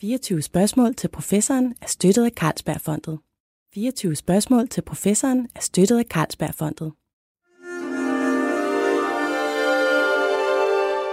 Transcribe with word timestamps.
24 0.00 0.42
spørgsmål 0.42 0.94
til 0.94 1.08
professoren 1.08 1.74
er 1.82 1.86
støttet 1.86 2.24
af 2.24 2.30
Carlsbergfondet. 2.30 3.18
24 3.74 4.16
spørgsmål 4.16 4.68
til 4.68 4.82
professoren 4.82 5.48
er 5.54 5.60
støttet 5.60 5.98
af 5.98 6.04
Carlsbergfondet. 6.04 6.92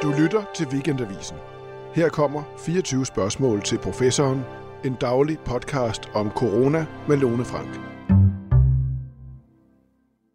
Du 0.03 0.21
lytter 0.21 0.43
til 0.55 0.67
Weekendavisen. 0.67 1.37
Her 1.95 2.09
kommer 2.09 2.43
24 2.65 3.05
spørgsmål 3.05 3.63
til 3.63 3.77
professoren. 3.77 4.41
En 4.85 4.95
daglig 5.01 5.39
podcast 5.39 6.01
om 6.13 6.29
corona 6.29 6.85
med 7.07 7.17
Lone 7.17 7.45
Frank. 7.45 7.79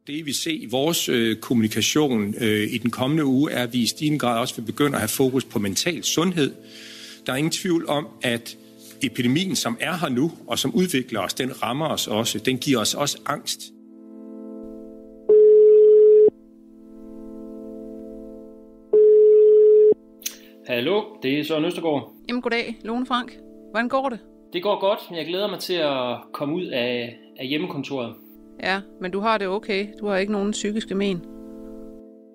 Det 0.07 0.27
vi 0.27 0.33
ser 0.33 0.51
i 0.51 0.67
vores 0.71 1.09
øh, 1.09 1.37
kommunikation 1.37 2.35
øh, 2.41 2.73
i 2.73 2.79
den 2.79 2.91
kommende 2.91 3.25
uge, 3.25 3.53
er, 3.53 3.63
at 3.63 3.73
vi 3.73 3.79
i 3.79 3.87
stigende 3.87 4.19
grad 4.19 4.41
også 4.41 4.57
vil 4.57 4.63
begynde 4.63 4.95
at 4.95 5.01
have 5.01 5.09
fokus 5.09 5.45
på 5.45 5.59
mental 5.59 6.05
sundhed. 6.05 6.55
Der 7.27 7.33
er 7.33 7.37
ingen 7.37 7.51
tvivl 7.51 7.89
om, 7.89 8.09
at 8.23 8.57
epidemien, 9.03 9.57
som 9.57 9.77
er 9.81 9.93
her 9.93 10.09
nu, 10.09 10.33
og 10.47 10.59
som 10.59 10.75
udvikler 10.75 11.21
os, 11.21 11.35
den 11.35 11.63
rammer 11.63 11.89
os 11.89 12.09
også. 12.09 12.39
Den 12.39 12.59
giver 12.59 12.79
os 12.79 12.95
også 12.95 13.19
angst. 13.27 13.61
Hallo, 20.67 21.03
det 21.23 21.39
er 21.39 21.45
Søren 21.45 21.65
Østergaard. 21.65 22.13
Jamen 22.29 22.43
goddag, 22.43 22.79
Lone 22.85 23.07
Frank. 23.07 23.39
Hvordan 23.71 23.89
går 23.89 24.09
det? 24.09 24.19
Det 24.53 24.63
går 24.63 24.81
godt, 24.81 25.01
men 25.11 25.19
jeg 25.19 25.27
glæder 25.27 25.49
mig 25.51 25.59
til 25.59 25.75
at 25.75 26.17
komme 26.33 26.55
ud 26.55 26.67
af, 26.67 27.19
af 27.39 27.47
hjemmekontoret. 27.47 28.15
Ja, 28.63 28.81
men 29.01 29.11
du 29.11 29.21
har 29.21 29.39
det 29.39 29.49
okay. 29.49 29.87
Du 30.01 30.07
har 30.07 30.17
ikke 30.17 30.33
nogen 30.33 30.51
psykiske 30.51 30.95
men. 30.95 31.32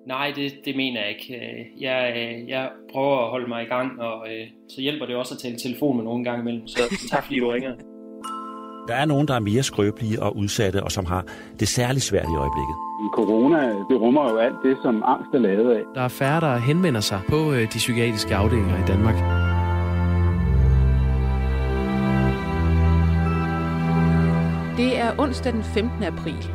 Nej, 0.08 0.32
det, 0.36 0.52
det 0.64 0.76
mener 0.76 1.00
jeg 1.00 1.10
ikke. 1.10 1.34
Øh, 1.34 1.82
jeg, 1.82 2.12
øh, 2.16 2.48
jeg 2.48 2.68
prøver 2.92 3.18
at 3.24 3.30
holde 3.30 3.48
mig 3.48 3.62
i 3.62 3.66
gang, 3.66 4.00
og 4.00 4.26
øh, 4.32 4.46
så 4.68 4.80
hjælper 4.80 5.06
det 5.06 5.16
også 5.16 5.34
at 5.34 5.40
tale 5.40 5.58
telefon 5.58 5.96
med 5.96 6.04
nogen 6.04 6.24
gang 6.24 6.40
imellem. 6.40 6.66
Så 6.66 6.80
tak 7.12 7.24
fordi 7.24 7.40
du 7.40 7.48
ringer. 7.50 7.72
Der 8.88 8.94
er 8.94 9.04
nogen, 9.04 9.28
der 9.28 9.34
er 9.34 9.40
mere 9.40 9.62
skrøbelige 9.62 10.22
og 10.22 10.36
udsatte, 10.36 10.82
og 10.82 10.92
som 10.92 11.04
har 11.04 11.24
det 11.60 11.68
særligt 11.68 12.04
svært 12.04 12.24
i 12.34 12.36
øjeblikket. 12.44 12.76
Corona, 13.12 13.68
det 13.90 14.00
rummer 14.00 14.30
jo 14.30 14.36
alt 14.36 14.56
det, 14.64 14.76
som 14.82 15.02
angst 15.06 15.34
er 15.34 15.38
lavet 15.38 15.74
af. 15.76 15.82
Der 15.94 16.00
er 16.00 16.08
færre, 16.08 16.40
der 16.40 16.56
henvender 16.56 17.00
sig 17.00 17.20
på 17.28 17.54
de 17.54 17.66
psykiatriske 17.66 18.34
afdelinger 18.34 18.76
i 18.84 18.86
Danmark. 18.86 19.14
Det 24.76 24.98
er 24.98 25.10
onsdag 25.18 25.52
den 25.52 25.62
15. 25.62 26.02
april. 26.02 26.50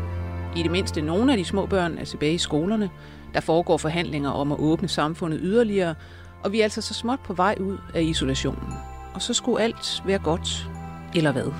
I 0.55 0.63
det 0.63 0.71
mindste 0.71 1.01
nogle 1.01 1.31
af 1.31 1.37
de 1.37 1.45
små 1.45 1.65
børn 1.65 1.97
er 1.97 2.05
tilbage 2.05 2.33
i 2.33 2.37
skolerne. 2.37 2.89
Der 3.33 3.39
foregår 3.39 3.77
forhandlinger 3.77 4.29
om 4.29 4.51
at 4.51 4.59
åbne 4.59 4.87
samfundet 4.87 5.39
yderligere, 5.43 5.95
og 6.43 6.51
vi 6.51 6.59
er 6.59 6.63
altså 6.63 6.81
så 6.81 6.93
småt 6.93 7.19
på 7.19 7.33
vej 7.33 7.55
ud 7.59 7.77
af 7.93 8.01
isolationen. 8.01 8.73
Og 9.13 9.21
så 9.21 9.33
skulle 9.33 9.63
alt 9.63 10.03
være 10.05 10.19
godt, 10.19 10.67
eller 11.15 11.31
hvad? 11.31 11.51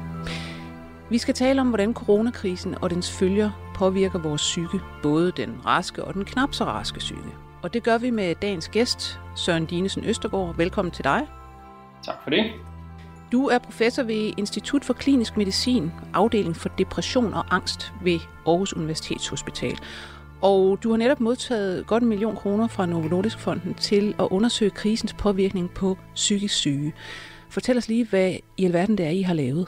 Vi 1.10 1.18
skal 1.18 1.34
tale 1.34 1.62
om, 1.62 1.68
hvordan 1.68 1.94
coronakrisen 1.94 2.76
og 2.82 2.90
dens 2.90 3.12
følger 3.12 3.74
påvirker 3.76 4.20
vores 4.20 4.42
psyke, 4.42 4.80
både 5.04 5.32
den 5.38 5.62
raske 5.66 6.04
og 6.04 6.14
den 6.14 6.26
knap 6.26 6.54
så 6.54 6.64
raske 6.66 7.00
psyke. 7.00 7.30
Og 7.62 7.74
det 7.74 7.84
gør 7.84 7.98
vi 7.98 8.10
med 8.10 8.36
dagens 8.36 8.68
gæst, 8.68 9.20
Søren 9.36 9.66
Dinesen 9.66 10.04
Østergaard. 10.04 10.56
Velkommen 10.56 10.92
til 10.92 11.04
dig. 11.04 11.28
Tak 12.06 12.16
for 12.24 12.30
det. 12.30 12.52
Du 13.32 13.48
er 13.48 13.58
professor 13.58 14.04
ved 14.04 14.34
Institut 14.38 14.86
for 14.86 14.94
Klinisk 14.94 15.38
Medicin, 15.38 15.92
afdeling 16.14 16.56
for 16.56 16.70
depression 16.70 17.34
og 17.34 17.46
angst 17.56 17.94
ved 18.04 18.20
Aarhus 18.48 18.74
Universitetshospital. 18.74 19.78
Og 20.44 20.84
du 20.84 20.90
har 20.90 20.98
netop 20.98 21.20
modtaget 21.20 21.88
godt 21.88 22.04
en 22.04 22.10
million 22.10 22.36
kroner 22.36 22.68
fra 22.68 22.86
Novo 22.86 23.08
Nordisk 23.08 23.40
Fonden 23.40 23.74
til 23.74 24.16
at 24.20 24.28
undersøge 24.32 24.72
krisens 24.72 25.14
påvirkning 25.14 25.70
på 25.76 25.98
psykisk 26.16 26.56
syge. 26.56 26.94
Fortæl 27.50 27.78
os 27.78 27.88
lige, 27.88 28.08
hvad 28.10 28.34
i 28.58 28.66
alverden 28.66 28.98
det 28.98 29.06
er, 29.06 29.10
I 29.10 29.22
har 29.22 29.34
lavet. 29.34 29.68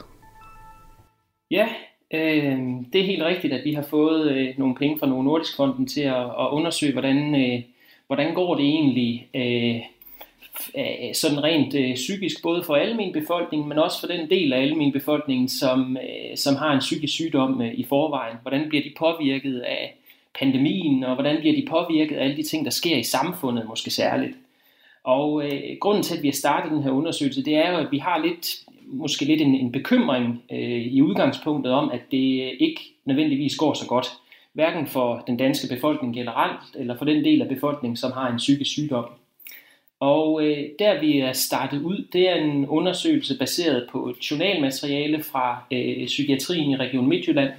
Ja, 1.50 1.68
øh, 2.14 2.58
det 2.92 3.00
er 3.00 3.04
helt 3.04 3.22
rigtigt, 3.22 3.52
at 3.52 3.64
vi 3.64 3.72
har 3.72 3.82
fået 3.82 4.30
øh, 4.30 4.48
nogle 4.58 4.74
penge 4.74 4.98
fra 4.98 5.06
Novo 5.06 5.22
Nordisk 5.22 5.56
Fonden 5.56 5.86
til 5.86 6.00
at, 6.00 6.24
at 6.24 6.48
undersøge, 6.50 6.92
hvordan, 6.92 7.34
øh, 7.34 7.62
hvordan 8.06 8.34
går 8.34 8.54
det 8.54 8.64
egentlig 8.64 9.28
øh, 9.34 9.76
øh 10.76 11.14
sådan 11.14 11.42
rent 11.42 11.74
øh, 11.74 11.94
psykisk, 11.94 12.42
både 12.42 12.62
for 12.62 12.74
almen 12.74 13.12
befolkning, 13.12 13.68
men 13.68 13.78
også 13.78 14.00
for 14.00 14.06
den 14.06 14.30
del 14.30 14.52
af 14.52 14.62
almen 14.62 14.92
befolkning, 14.92 15.50
som, 15.50 15.96
øh, 15.96 16.36
som 16.36 16.56
har 16.56 16.72
en 16.72 16.80
psykisk 16.80 17.14
sygdom 17.14 17.62
øh, 17.62 17.74
i 17.74 17.84
forvejen. 17.84 18.36
Hvordan 18.42 18.68
bliver 18.68 18.82
de 18.84 18.92
påvirket 18.98 19.60
af 19.60 19.95
pandemien, 20.38 21.04
og 21.04 21.14
hvordan 21.14 21.40
bliver 21.40 21.56
de 21.56 21.66
påvirket 21.70 22.16
af 22.16 22.24
alle 22.24 22.36
de 22.36 22.42
ting, 22.42 22.64
der 22.64 22.70
sker 22.70 22.96
i 22.96 23.02
samfundet, 23.02 23.68
måske 23.68 23.90
særligt. 23.90 24.36
Og 25.04 25.44
øh, 25.44 25.76
grunden 25.80 26.02
til, 26.02 26.16
at 26.16 26.22
vi 26.22 26.28
har 26.28 26.32
startet 26.32 26.72
den 26.72 26.82
her 26.82 26.90
undersøgelse, 26.90 27.44
det 27.44 27.56
er 27.56 27.70
jo, 27.70 27.76
at 27.76 27.88
vi 27.90 27.98
har 27.98 28.18
lidt, 28.18 28.56
måske 28.86 29.24
lidt 29.24 29.40
en, 29.40 29.54
en 29.54 29.72
bekymring 29.72 30.42
øh, 30.52 30.82
i 30.86 31.02
udgangspunktet 31.02 31.72
om, 31.72 31.90
at 31.90 32.00
det 32.10 32.52
ikke 32.60 32.80
nødvendigvis 33.04 33.56
går 33.56 33.74
så 33.74 33.86
godt. 33.86 34.06
Hverken 34.52 34.86
for 34.86 35.24
den 35.26 35.36
danske 35.36 35.74
befolkning 35.74 36.14
generelt, 36.14 36.60
eller 36.74 36.96
for 36.96 37.04
den 37.04 37.24
del 37.24 37.42
af 37.42 37.48
befolkningen, 37.48 37.96
som 37.96 38.12
har 38.12 38.30
en 38.30 38.36
psykisk 38.36 38.70
sygdom. 38.70 39.04
Og 40.00 40.46
øh, 40.46 40.64
der 40.78 41.00
vi 41.00 41.18
er 41.18 41.32
startet 41.32 41.82
ud, 41.82 42.06
det 42.12 42.30
er 42.30 42.34
en 42.34 42.66
undersøgelse 42.66 43.38
baseret 43.38 43.88
på 43.90 44.08
et 44.08 44.30
journalmateriale 44.30 45.22
fra 45.22 45.62
øh, 45.72 46.06
psykiatrien 46.06 46.70
i 46.70 46.76
Region 46.76 47.08
Midtjylland, 47.08 47.50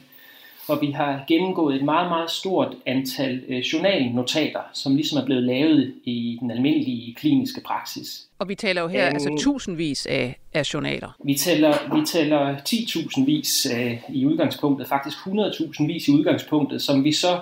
hvor 0.67 0.75
vi 0.75 0.91
har 0.91 1.23
gennemgået 1.27 1.75
et 1.75 1.83
meget, 1.83 2.09
meget 2.09 2.31
stort 2.31 2.75
antal 2.85 3.43
øh, 3.47 3.59
journalnotater, 3.59 4.59
som 4.73 4.95
ligesom 4.95 5.19
er 5.19 5.25
blevet 5.25 5.43
lavet 5.43 5.93
i 6.03 6.37
den 6.41 6.51
almindelige 6.51 7.13
kliniske 7.13 7.61
praksis. 7.61 8.27
Og 8.39 8.49
vi 8.49 8.55
taler 8.55 8.81
jo 8.81 8.87
her 8.87 9.07
um, 9.07 9.13
altså 9.13 9.37
tusindvis 9.39 10.05
af, 10.05 10.39
af 10.53 10.73
journaler. 10.73 11.17
Vi 11.23 11.35
tæller, 11.35 11.99
vi 11.99 12.05
tæller 12.05 12.55
10.000 12.57 13.25
vis 13.25 13.67
øh, 13.77 13.97
i 14.09 14.25
udgangspunktet, 14.25 14.87
faktisk 14.87 15.17
100.000 15.17 15.87
vis 15.87 16.07
i 16.07 16.11
udgangspunktet, 16.11 16.81
som 16.81 17.03
vi 17.03 17.11
så 17.11 17.39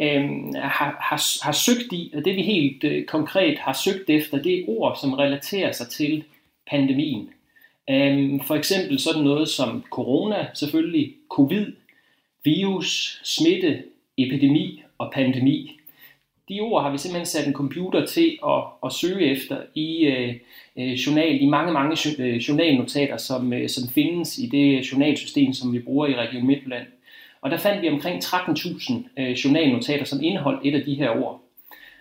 øh, 0.00 0.24
har, 0.54 0.96
har, 1.00 1.44
har 1.44 1.52
søgt 1.52 1.92
i, 1.92 2.12
og 2.16 2.24
det 2.24 2.36
vi 2.36 2.42
helt 2.42 2.84
øh, 2.84 3.04
konkret 3.04 3.58
har 3.58 3.72
søgt 3.72 4.10
efter, 4.10 4.42
det 4.42 4.58
er 4.58 4.64
ord, 4.68 4.98
som 5.00 5.12
relaterer 5.12 5.72
sig 5.72 5.88
til 5.88 6.24
pandemien. 6.70 7.28
Øh, 7.90 8.40
for 8.46 8.54
eksempel 8.54 8.98
sådan 8.98 9.22
noget 9.22 9.48
som 9.48 9.84
corona, 9.90 10.46
selvfølgelig, 10.54 11.14
covid, 11.30 11.66
virus, 12.46 13.20
smitte, 13.24 13.82
epidemi 14.18 14.82
og 14.98 15.12
pandemi. 15.14 15.80
De 16.48 16.60
ord 16.60 16.82
har 16.82 16.90
vi 16.90 16.98
simpelthen 16.98 17.26
sat 17.26 17.46
en 17.46 17.52
computer 17.52 18.06
til 18.06 18.38
at, 18.46 18.62
at 18.84 18.92
søge 18.92 19.30
efter 19.30 19.56
i 19.74 20.04
øh, 20.04 20.34
øh 20.76 20.92
journal, 20.92 21.42
i 21.42 21.46
mange, 21.46 21.72
mange 21.72 21.96
øh, 22.18 22.36
journalnotater, 22.36 23.16
som, 23.16 23.52
øh, 23.52 23.68
som 23.68 23.88
findes 23.88 24.38
i 24.38 24.46
det 24.46 24.92
journalsystem, 24.92 25.52
som 25.52 25.72
vi 25.72 25.78
bruger 25.78 26.06
i 26.06 26.14
Region 26.14 26.46
Midtjylland. 26.46 26.86
Og 27.40 27.50
der 27.50 27.56
fandt 27.56 27.82
vi 27.82 27.88
omkring 27.88 28.24
13.000 28.24 28.94
øh, 29.16 29.30
journalnotater, 29.30 30.04
som 30.04 30.22
indeholdt 30.22 30.60
et 30.64 30.74
af 30.74 30.84
de 30.84 30.94
her 30.94 31.10
ord. 31.10 31.42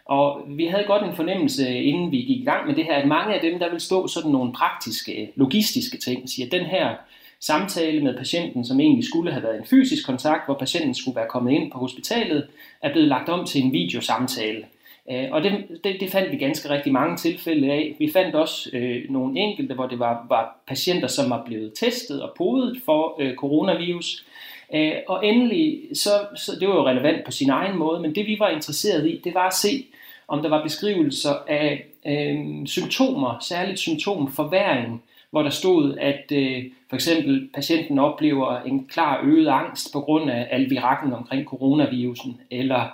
Og 0.05 0.41
vi 0.47 0.65
havde 0.65 0.83
godt 0.87 1.03
en 1.03 1.15
fornemmelse, 1.15 1.63
øh, 1.63 1.87
inden 1.87 2.11
vi 2.11 2.17
gik 2.17 2.41
i 2.41 2.45
gang 2.45 2.67
med 2.67 2.75
det 2.75 2.85
her, 2.85 2.95
at 2.95 3.07
mange 3.07 3.33
af 3.33 3.41
dem, 3.41 3.59
der 3.59 3.71
vil 3.71 3.79
stå 3.79 4.07
sådan 4.07 4.31
nogle 4.31 4.53
praktiske, 4.53 5.31
logistiske 5.35 5.97
ting, 5.97 6.29
siger, 6.29 6.45
at 6.45 6.51
den 6.51 6.65
her 6.65 6.95
samtale 7.39 8.03
med 8.03 8.17
patienten, 8.17 8.65
som 8.65 8.79
egentlig 8.79 9.05
skulle 9.05 9.31
have 9.31 9.43
været 9.43 9.57
en 9.57 9.65
fysisk 9.65 10.05
kontakt, 10.05 10.45
hvor 10.45 10.53
patienten 10.53 10.95
skulle 10.95 11.15
være 11.15 11.29
kommet 11.29 11.51
ind 11.51 11.71
på 11.71 11.77
hospitalet, 11.77 12.47
er 12.81 12.91
blevet 12.91 13.07
lagt 13.07 13.29
om 13.29 13.45
til 13.45 13.61
en 13.61 13.71
videosamtale. 13.71 14.65
Øh, 15.11 15.27
og 15.31 15.43
det, 15.43 15.51
det, 15.83 15.97
det 15.99 16.11
fandt 16.11 16.31
vi 16.31 16.37
ganske 16.37 16.69
rigtig 16.69 16.93
mange 16.93 17.17
tilfælde 17.17 17.71
af. 17.71 17.95
Vi 17.99 18.11
fandt 18.11 18.35
også 18.35 18.69
øh, 18.73 19.09
nogle 19.09 19.39
enkelte, 19.39 19.75
hvor 19.75 19.87
det 19.87 19.99
var, 19.99 20.25
var 20.29 20.57
patienter, 20.67 21.07
som 21.07 21.29
var 21.29 21.43
blevet 21.45 21.73
testet 21.73 22.21
og 22.21 22.33
podet 22.37 22.81
for 22.85 23.15
øh, 23.19 23.35
coronavirus. 23.35 24.25
Øh, 24.73 24.93
og 25.07 25.25
endelig, 25.25 25.81
så, 25.93 26.09
så 26.35 26.51
det 26.59 26.67
var 26.67 26.75
jo 26.75 26.87
relevant 26.87 27.25
på 27.25 27.31
sin 27.31 27.49
egen 27.49 27.77
måde, 27.77 28.01
men 28.01 28.15
det 28.15 28.27
vi 28.27 28.39
var 28.39 28.49
interesseret 28.49 29.07
i, 29.07 29.21
det 29.23 29.33
var 29.33 29.47
at 29.47 29.53
se, 29.53 29.85
om 30.27 30.41
der 30.41 30.49
var 30.49 30.63
beskrivelser 30.63 31.33
af 31.47 31.85
øh, 32.07 32.67
symptomer, 32.67 33.37
særligt 33.41 33.79
symptomforværing, 33.79 35.03
hvor 35.31 35.43
der 35.43 35.49
stod, 35.49 35.97
at 35.97 36.31
øh, 36.31 36.63
for 36.89 36.95
eksempel 36.95 37.49
patienten 37.53 37.99
oplever 37.99 38.61
en 38.61 38.87
klar 38.87 39.21
øget 39.23 39.47
angst 39.47 39.93
på 39.93 40.01
grund 40.01 40.31
af 40.31 40.47
alvirakken 40.51 41.13
omkring 41.13 41.45
coronavirusen, 41.45 42.41
eller 42.51 42.89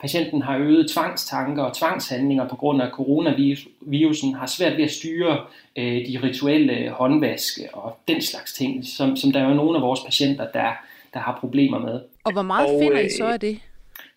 patienten 0.00 0.42
har 0.42 0.58
øget 0.58 0.90
tvangstanker 0.90 1.62
og 1.62 1.76
tvangshandlinger 1.76 2.48
på 2.48 2.56
grund 2.56 2.82
af 2.82 2.90
coronavirusen, 2.90 4.34
har 4.34 4.46
svært 4.46 4.76
ved 4.76 4.84
at 4.84 4.90
styre 4.90 5.38
øh, 5.76 6.06
de 6.06 6.18
rituelle 6.22 6.90
håndvaske 6.90 7.62
og 7.72 7.98
den 8.08 8.22
slags 8.22 8.52
ting, 8.52 8.86
som, 8.86 9.16
som 9.16 9.32
der 9.32 9.40
er 9.40 9.48
jo 9.48 9.54
nogle 9.54 9.76
af 9.76 9.82
vores 9.82 10.00
patienter, 10.00 10.46
der, 10.54 10.72
der 11.14 11.20
har 11.20 11.38
problemer 11.40 11.78
med. 11.78 12.00
Og 12.24 12.32
hvor 12.32 12.42
meget 12.42 12.74
og, 12.74 12.80
finder 12.82 12.98
I 12.98 13.08
så 13.18 13.26
af 13.26 13.40
det? 13.40 13.60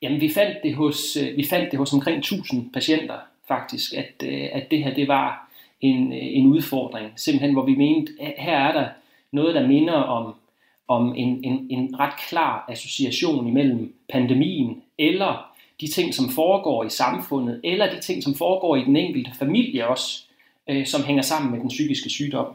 Jamen, 0.01 0.21
vi 0.21 0.30
fandt 0.30 0.57
det 0.63 0.75
hos, 0.75 1.18
øh, 1.18 1.38
vi 1.38 1.45
fandt 1.50 1.71
det 1.71 1.80
hos 1.80 1.94
omkring 1.94 2.18
1000 2.18 2.74
patienter, 2.74 3.16
faktisk, 3.48 3.94
at, 3.94 4.27
øh, 4.27 4.50
at 4.54 4.71
det 4.71 4.83
her 4.83 4.94
det 4.94 5.07
var 5.07 5.50
en, 5.83 6.13
en 6.13 6.45
udfordring. 6.45 7.12
Simpelthen, 7.15 7.53
hvor 7.53 7.65
vi 7.65 7.75
mente, 7.75 8.12
at 8.21 8.33
her 8.38 8.57
er 8.57 8.71
der 8.71 8.88
noget, 9.31 9.56
der 9.56 9.68
minder 9.68 9.94
om, 9.94 10.33
om 10.88 11.13
en, 11.15 11.44
en, 11.44 11.68
en 11.69 12.00
ret 12.00 12.13
klar 12.30 12.65
association 12.69 13.47
imellem 13.47 13.95
pandemien 14.09 14.81
eller 14.97 15.53
de 15.81 15.88
ting, 15.88 16.13
som 16.13 16.30
foregår 16.30 16.83
i 16.83 16.89
samfundet, 16.89 17.62
eller 17.63 17.89
de 17.95 18.01
ting, 18.01 18.24
som 18.24 18.35
foregår 18.35 18.75
i 18.75 18.83
den 18.83 18.95
enkelte 18.95 19.31
familie 19.39 19.88
også, 19.88 20.24
øh, 20.69 20.85
som 20.85 21.03
hænger 21.03 21.21
sammen 21.21 21.51
med 21.51 21.59
den 21.59 21.69
psykiske 21.69 22.09
sygdom. 22.09 22.47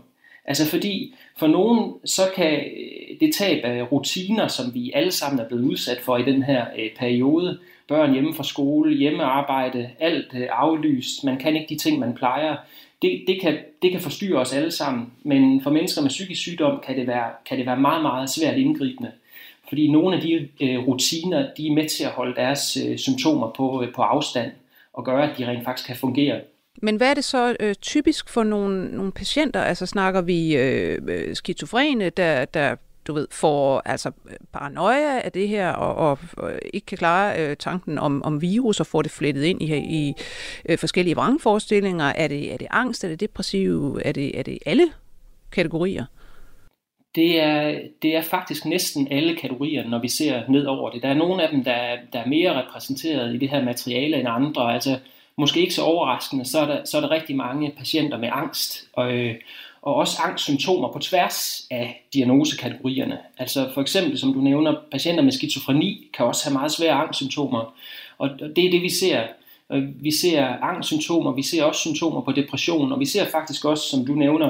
Altså 0.44 0.70
fordi 0.70 1.14
for 1.36 1.46
nogen, 1.46 1.94
så 2.04 2.22
kan 2.36 2.52
øh, 2.54 3.20
det 3.20 3.34
tab 3.34 3.64
af 3.64 3.92
rutiner, 3.92 4.48
som 4.48 4.74
vi 4.74 4.92
alle 4.94 5.12
sammen 5.12 5.40
er 5.40 5.48
blevet 5.48 5.64
udsat 5.64 6.00
for 6.00 6.16
i 6.16 6.24
den 6.24 6.42
her 6.42 6.66
øh, 6.78 6.90
periode, 6.98 7.58
børn 7.88 8.12
hjemme 8.12 8.34
fra 8.34 8.44
skole, 8.44 8.96
hjemmearbejde, 8.96 9.90
alt 9.98 10.34
øh, 10.34 10.46
aflyst, 10.50 11.24
man 11.24 11.38
kan 11.38 11.56
ikke 11.56 11.74
de 11.74 11.78
ting, 11.78 11.98
man 11.98 12.14
plejer, 12.14 12.56
det, 13.02 13.24
det, 13.26 13.40
kan, 13.40 13.58
det 13.82 13.90
kan 13.90 14.00
forstyrre 14.00 14.40
os 14.40 14.52
alle 14.52 14.70
sammen, 14.70 15.12
men 15.22 15.62
for 15.62 15.70
mennesker 15.70 16.02
med 16.02 16.08
psykisk 16.10 16.40
sygdom 16.40 16.80
kan 16.86 16.96
det 16.96 17.06
være, 17.06 17.30
kan 17.48 17.58
det 17.58 17.66
være 17.66 17.80
meget, 17.80 18.02
meget 18.02 18.30
svært 18.30 18.56
indgribende. 18.56 19.12
Fordi 19.68 19.90
nogle 19.90 20.16
af 20.16 20.22
de 20.22 20.48
øh, 20.60 20.78
rutiner, 20.78 21.46
de 21.56 21.66
er 21.66 21.72
med 21.72 21.88
til 21.88 22.04
at 22.04 22.10
holde 22.10 22.34
deres 22.36 22.76
øh, 22.86 22.98
symptomer 22.98 23.52
på, 23.56 23.82
øh, 23.82 23.94
på 23.94 24.02
afstand 24.02 24.50
og 24.92 25.04
gøre, 25.04 25.30
at 25.30 25.38
de 25.38 25.46
rent 25.46 25.64
faktisk 25.64 25.86
kan 25.86 25.96
fungere. 25.96 26.40
Men 26.82 26.96
hvad 26.96 27.10
er 27.10 27.14
det 27.14 27.24
så 27.24 27.56
øh, 27.60 27.74
typisk 27.74 28.28
for 28.28 28.42
nogle, 28.42 28.96
nogle 28.96 29.12
patienter? 29.12 29.62
Altså 29.62 29.86
snakker 29.86 30.20
vi 30.20 30.56
øh, 30.56 30.98
øh 31.08 31.34
skizofrene, 31.34 32.10
der, 32.10 32.44
der 32.44 32.76
du 33.08 33.12
ved, 33.12 33.26
får 33.30 33.82
altså 33.84 34.10
paranoia 34.52 35.20
af 35.20 35.32
det 35.32 35.48
her, 35.48 35.72
og, 35.72 35.94
og, 35.94 36.18
og 36.36 36.52
ikke 36.74 36.86
kan 36.86 36.98
klare 36.98 37.40
øh, 37.40 37.56
tanken 37.56 37.98
om, 37.98 38.22
om 38.22 38.42
virus, 38.42 38.80
og 38.80 38.86
får 38.86 39.02
det 39.02 39.10
flettet 39.10 39.44
ind 39.44 39.62
i, 39.62 39.76
i 39.76 40.14
øh, 40.68 40.78
forskellige 40.78 41.16
vrangforestillinger. 41.16 42.04
Er 42.04 42.28
det, 42.28 42.52
er 42.52 42.56
det 42.56 42.66
angst? 42.70 43.04
Er 43.04 43.08
det 43.08 43.20
depressiv? 43.20 44.00
Er 44.04 44.12
det, 44.12 44.38
er 44.38 44.42
det 44.42 44.58
alle 44.66 44.86
kategorier? 45.52 46.04
Det 47.14 47.40
er, 47.40 47.80
det 48.02 48.16
er 48.16 48.22
faktisk 48.22 48.64
næsten 48.64 49.08
alle 49.10 49.36
kategorier, 49.36 49.88
når 49.88 49.98
vi 49.98 50.08
ser 50.08 50.42
ned 50.48 50.64
over 50.66 50.90
det. 50.90 51.02
Der 51.02 51.08
er 51.08 51.14
nogle 51.14 51.42
af 51.42 51.48
dem, 51.48 51.64
der, 51.64 51.96
der 52.12 52.18
er 52.18 52.26
mere 52.26 52.62
repræsenteret 52.62 53.34
i 53.34 53.38
det 53.38 53.48
her 53.48 53.64
materiale 53.64 54.16
end 54.16 54.28
andre. 54.28 54.74
Altså, 54.74 54.98
måske 55.38 55.60
ikke 55.60 55.74
så 55.74 55.82
overraskende, 55.82 56.44
så 56.44 56.58
er 56.58 56.66
der, 56.66 56.84
så 56.84 56.96
er 56.96 57.00
der 57.00 57.10
rigtig 57.10 57.36
mange 57.36 57.74
patienter 57.78 58.18
med 58.18 58.28
angst. 58.32 58.88
Og, 58.92 59.12
øh, 59.12 59.34
og 59.88 59.94
også 59.94 60.22
angstsymptomer 60.22 60.88
på 60.92 60.98
tværs 60.98 61.66
af 61.70 62.06
diagnosekategorierne. 62.14 63.18
Altså 63.38 63.70
for 63.74 63.80
eksempel, 63.80 64.18
som 64.18 64.32
du 64.32 64.40
nævner, 64.40 64.74
patienter 64.92 65.22
med 65.22 65.32
skizofreni 65.32 66.10
kan 66.14 66.26
også 66.26 66.44
have 66.44 66.52
meget 66.52 66.72
svære 66.72 66.92
angstsymptomer. 66.92 67.74
Og 68.18 68.30
det 68.56 68.66
er 68.66 68.70
det, 68.70 68.82
vi 68.82 68.88
ser. 68.88 69.22
Vi 70.00 70.10
ser 70.10 70.46
angstsymptomer, 70.46 71.32
vi 71.32 71.42
ser 71.42 71.64
også 71.64 71.80
symptomer 71.80 72.20
på 72.20 72.32
depression, 72.32 72.92
og 72.92 73.00
vi 73.00 73.04
ser 73.04 73.26
faktisk 73.26 73.64
også, 73.64 73.88
som 73.88 74.06
du 74.06 74.14
nævner, 74.14 74.48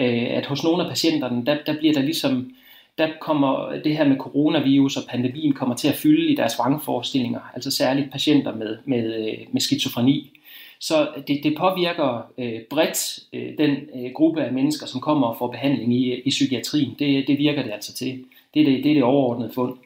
øh, 0.00 0.26
at 0.30 0.46
hos 0.46 0.64
nogle 0.64 0.82
af 0.82 0.88
patienterne, 0.88 1.46
der, 1.46 1.56
der 1.66 1.78
bliver 1.78 1.94
der 1.94 2.02
ligesom, 2.02 2.50
der 2.98 3.08
kommer 3.20 3.72
det 3.84 3.96
her 3.96 4.08
med 4.08 4.16
coronavirus 4.16 4.96
og 4.96 5.02
pandemien 5.08 5.52
kommer 5.52 5.74
til 5.74 5.88
at 5.88 5.94
fylde 5.94 6.32
i 6.32 6.36
deres 6.36 6.58
vrangforestillinger, 6.58 7.40
altså 7.54 7.70
særligt 7.70 8.12
patienter 8.12 8.54
med, 8.54 8.76
med, 8.84 9.14
øh, 9.14 9.38
med 9.52 9.60
skizofreni. 9.60 10.40
Så 10.80 11.08
det, 11.28 11.40
det 11.42 11.56
påvirker 11.58 12.32
øh, 12.38 12.60
bredt 12.70 13.18
øh, 13.32 13.58
den 13.58 13.70
øh, 13.70 14.10
gruppe 14.14 14.44
af 14.44 14.52
mennesker, 14.52 14.86
som 14.86 15.00
kommer 15.00 15.26
og 15.26 15.36
får 15.38 15.48
behandling 15.48 15.94
i, 15.94 16.14
i 16.14 16.30
psykiatrien. 16.30 16.96
Det, 16.98 17.24
det 17.28 17.38
virker 17.38 17.62
det 17.62 17.72
altså 17.72 17.94
til. 17.94 18.24
Det 18.54 18.60
er 18.60 18.64
det, 18.64 18.84
det, 18.84 18.90
er 18.90 18.94
det 18.94 19.02
overordnede 19.02 19.52
fund. 19.54 19.78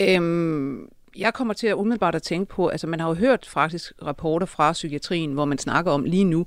Øhm, 0.00 0.88
jeg 1.16 1.34
kommer 1.34 1.54
til 1.54 1.66
at 1.66 1.74
umiddelbart 1.74 2.14
at 2.14 2.22
tænke 2.22 2.54
på, 2.54 2.68
altså 2.68 2.86
man 2.86 3.00
har 3.00 3.08
jo 3.08 3.14
hørt 3.14 3.46
faktisk 3.46 3.92
rapporter 4.06 4.46
fra 4.46 4.72
psykiatrien, 4.72 5.32
hvor 5.32 5.44
man 5.44 5.58
snakker 5.58 5.92
om 5.92 6.04
lige 6.04 6.24
nu, 6.24 6.40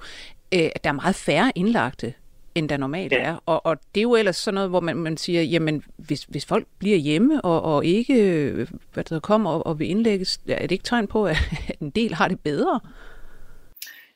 øh, 0.54 0.70
at 0.76 0.84
der 0.84 0.90
er 0.90 0.94
meget 0.94 1.16
færre 1.16 1.52
indlagte 1.56 2.14
end 2.56 2.70
der 2.70 2.78
normalt 2.78 3.12
ja. 3.12 3.18
er. 3.18 3.36
Og, 3.46 3.66
og 3.66 3.78
det 3.96 4.00
er 4.00 4.04
jo 4.04 4.16
ellers 4.16 4.36
sådan 4.36 4.56
noget, 4.56 4.70
hvor 4.70 4.80
man, 4.80 4.98
man 4.98 5.18
siger, 5.18 5.42
jamen 5.42 5.84
hvis, 5.98 6.24
hvis 6.24 6.46
folk 6.46 6.68
bliver 6.80 6.98
hjemme 6.98 7.42
og, 7.42 7.62
og 7.62 7.86
ikke 7.86 8.68
hvad 8.94 9.04
der 9.04 9.20
kommer 9.20 9.50
og, 9.50 9.66
og 9.66 9.80
vil 9.80 9.90
indlægges, 9.90 10.40
er 10.48 10.62
det 10.62 10.72
ikke 10.72 10.84
tegn 10.84 11.08
på, 11.08 11.26
at 11.26 11.38
en 11.82 11.90
del 11.90 12.14
har 12.14 12.28
det 12.28 12.40
bedre? 12.40 12.80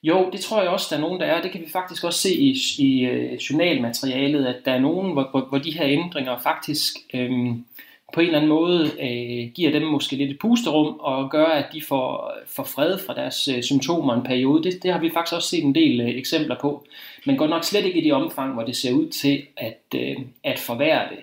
Jo, 0.03 0.29
det 0.31 0.39
tror 0.39 0.61
jeg 0.61 0.69
også, 0.71 0.87
der 0.89 0.97
er 0.97 1.01
nogen, 1.01 1.19
der 1.19 1.25
er. 1.25 1.41
Det 1.41 1.51
kan 1.51 1.61
vi 1.61 1.69
faktisk 1.69 2.03
også 2.03 2.19
se 2.19 2.35
i, 2.35 2.55
i 2.77 3.09
uh, 3.09 3.33
journalmaterialet, 3.33 4.45
at 4.45 4.55
der 4.65 4.71
er 4.71 4.79
nogen, 4.79 5.13
hvor, 5.13 5.27
hvor, 5.31 5.45
hvor 5.49 5.57
de 5.57 5.71
her 5.71 5.85
ændringer 5.85 6.37
faktisk 6.37 6.93
øhm, 7.13 7.65
på 8.13 8.19
en 8.19 8.25
eller 8.25 8.39
anden 8.39 8.49
måde 8.49 8.91
øh, 9.01 9.51
giver 9.53 9.71
dem 9.71 9.81
måske 9.81 10.15
lidt 10.15 10.31
et 10.31 10.39
pusterum 10.39 10.99
og 10.99 11.31
gør, 11.31 11.45
at 11.45 11.65
de 11.73 11.81
får, 11.81 12.33
får 12.47 12.63
fred 12.63 12.97
fra 12.97 13.13
deres 13.13 13.47
øh, 13.47 13.63
symptomer 13.63 14.13
en 14.13 14.23
periode. 14.23 14.63
Det, 14.63 14.83
det 14.83 14.91
har 14.91 14.99
vi 14.99 15.09
faktisk 15.13 15.35
også 15.35 15.49
set 15.49 15.63
en 15.63 15.75
del 15.75 16.01
øh, 16.01 16.09
eksempler 16.09 16.55
på, 16.61 16.85
men 17.25 17.37
går 17.37 17.47
nok 17.47 17.63
slet 17.63 17.85
ikke 17.85 18.01
i 18.01 18.03
de 18.03 18.11
omfang, 18.11 18.53
hvor 18.53 18.63
det 18.63 18.75
ser 18.75 18.93
ud 18.93 19.09
til 19.09 19.41
at, 19.57 19.81
øh, 19.95 20.15
at 20.43 20.59
forværre 20.59 21.09
det. 21.09 21.19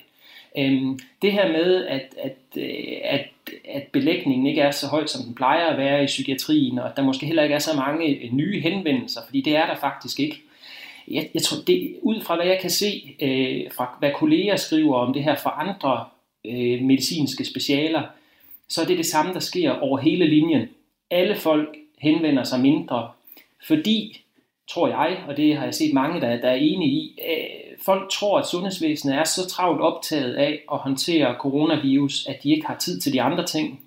Øhm, 0.58 0.98
det 1.22 1.32
her 1.32 1.52
med, 1.52 1.86
at, 1.86 2.14
at, 2.22 2.36
øh, 2.56 2.96
at, 3.04 3.26
at 3.68 3.82
belægningen 3.92 4.46
ikke 4.46 4.60
er 4.60 4.70
så 4.70 4.86
høj, 4.86 5.06
som 5.06 5.24
den 5.24 5.34
plejer 5.34 5.66
at 5.66 5.78
være 5.78 6.02
i 6.02 6.06
psykiatrien, 6.06 6.78
og 6.78 6.90
at 6.90 6.96
der 6.96 7.02
måske 7.02 7.26
heller 7.26 7.42
ikke 7.42 7.54
er 7.54 7.58
så 7.58 7.76
mange 7.76 8.06
øh, 8.06 8.32
nye 8.32 8.60
henvendelser, 8.60 9.20
fordi 9.26 9.40
det 9.40 9.56
er 9.56 9.66
der 9.66 9.76
faktisk 9.76 10.20
ikke. 10.20 10.40
Jeg, 11.08 11.28
jeg 11.34 11.42
tror, 11.42 11.56
det, 11.66 11.96
ud 12.02 12.20
fra 12.20 12.36
hvad 12.36 12.46
jeg 12.46 12.58
kan 12.60 12.70
se, 12.70 13.16
øh, 13.20 13.72
fra 13.76 13.96
hvad 13.98 14.10
kolleger 14.14 14.56
skriver 14.56 14.96
om 14.96 15.12
det 15.12 15.24
her 15.24 15.36
fra 15.36 15.54
andre 15.58 16.04
øh, 16.50 16.82
medicinske 16.82 17.44
specialer, 17.44 18.02
så 18.68 18.82
er 18.82 18.86
det 18.86 18.98
det 18.98 19.06
samme, 19.06 19.34
der 19.34 19.40
sker 19.40 19.70
over 19.70 19.98
hele 19.98 20.26
linjen. 20.26 20.68
Alle 21.10 21.36
folk 21.36 21.76
henvender 21.98 22.44
sig 22.44 22.60
mindre, 22.60 23.10
fordi, 23.66 24.20
tror 24.70 24.88
jeg, 24.88 25.24
og 25.28 25.36
det 25.36 25.56
har 25.56 25.64
jeg 25.64 25.74
set 25.74 25.94
mange, 25.94 26.20
der, 26.20 26.40
der 26.40 26.48
er 26.48 26.54
enige 26.54 26.90
i, 26.90 27.18
øh, 27.28 27.66
folk 27.84 28.10
tror, 28.10 28.38
at 28.38 28.46
sundhedsvæsenet 28.46 29.16
er 29.16 29.24
så 29.24 29.48
travlt 29.48 29.80
optaget 29.80 30.34
af 30.34 30.62
at 30.72 30.78
håndtere 30.78 31.34
coronavirus, 31.38 32.26
at 32.26 32.42
de 32.42 32.50
ikke 32.50 32.66
har 32.66 32.76
tid 32.76 33.00
til 33.00 33.12
de 33.12 33.22
andre 33.22 33.46
ting. 33.46 33.80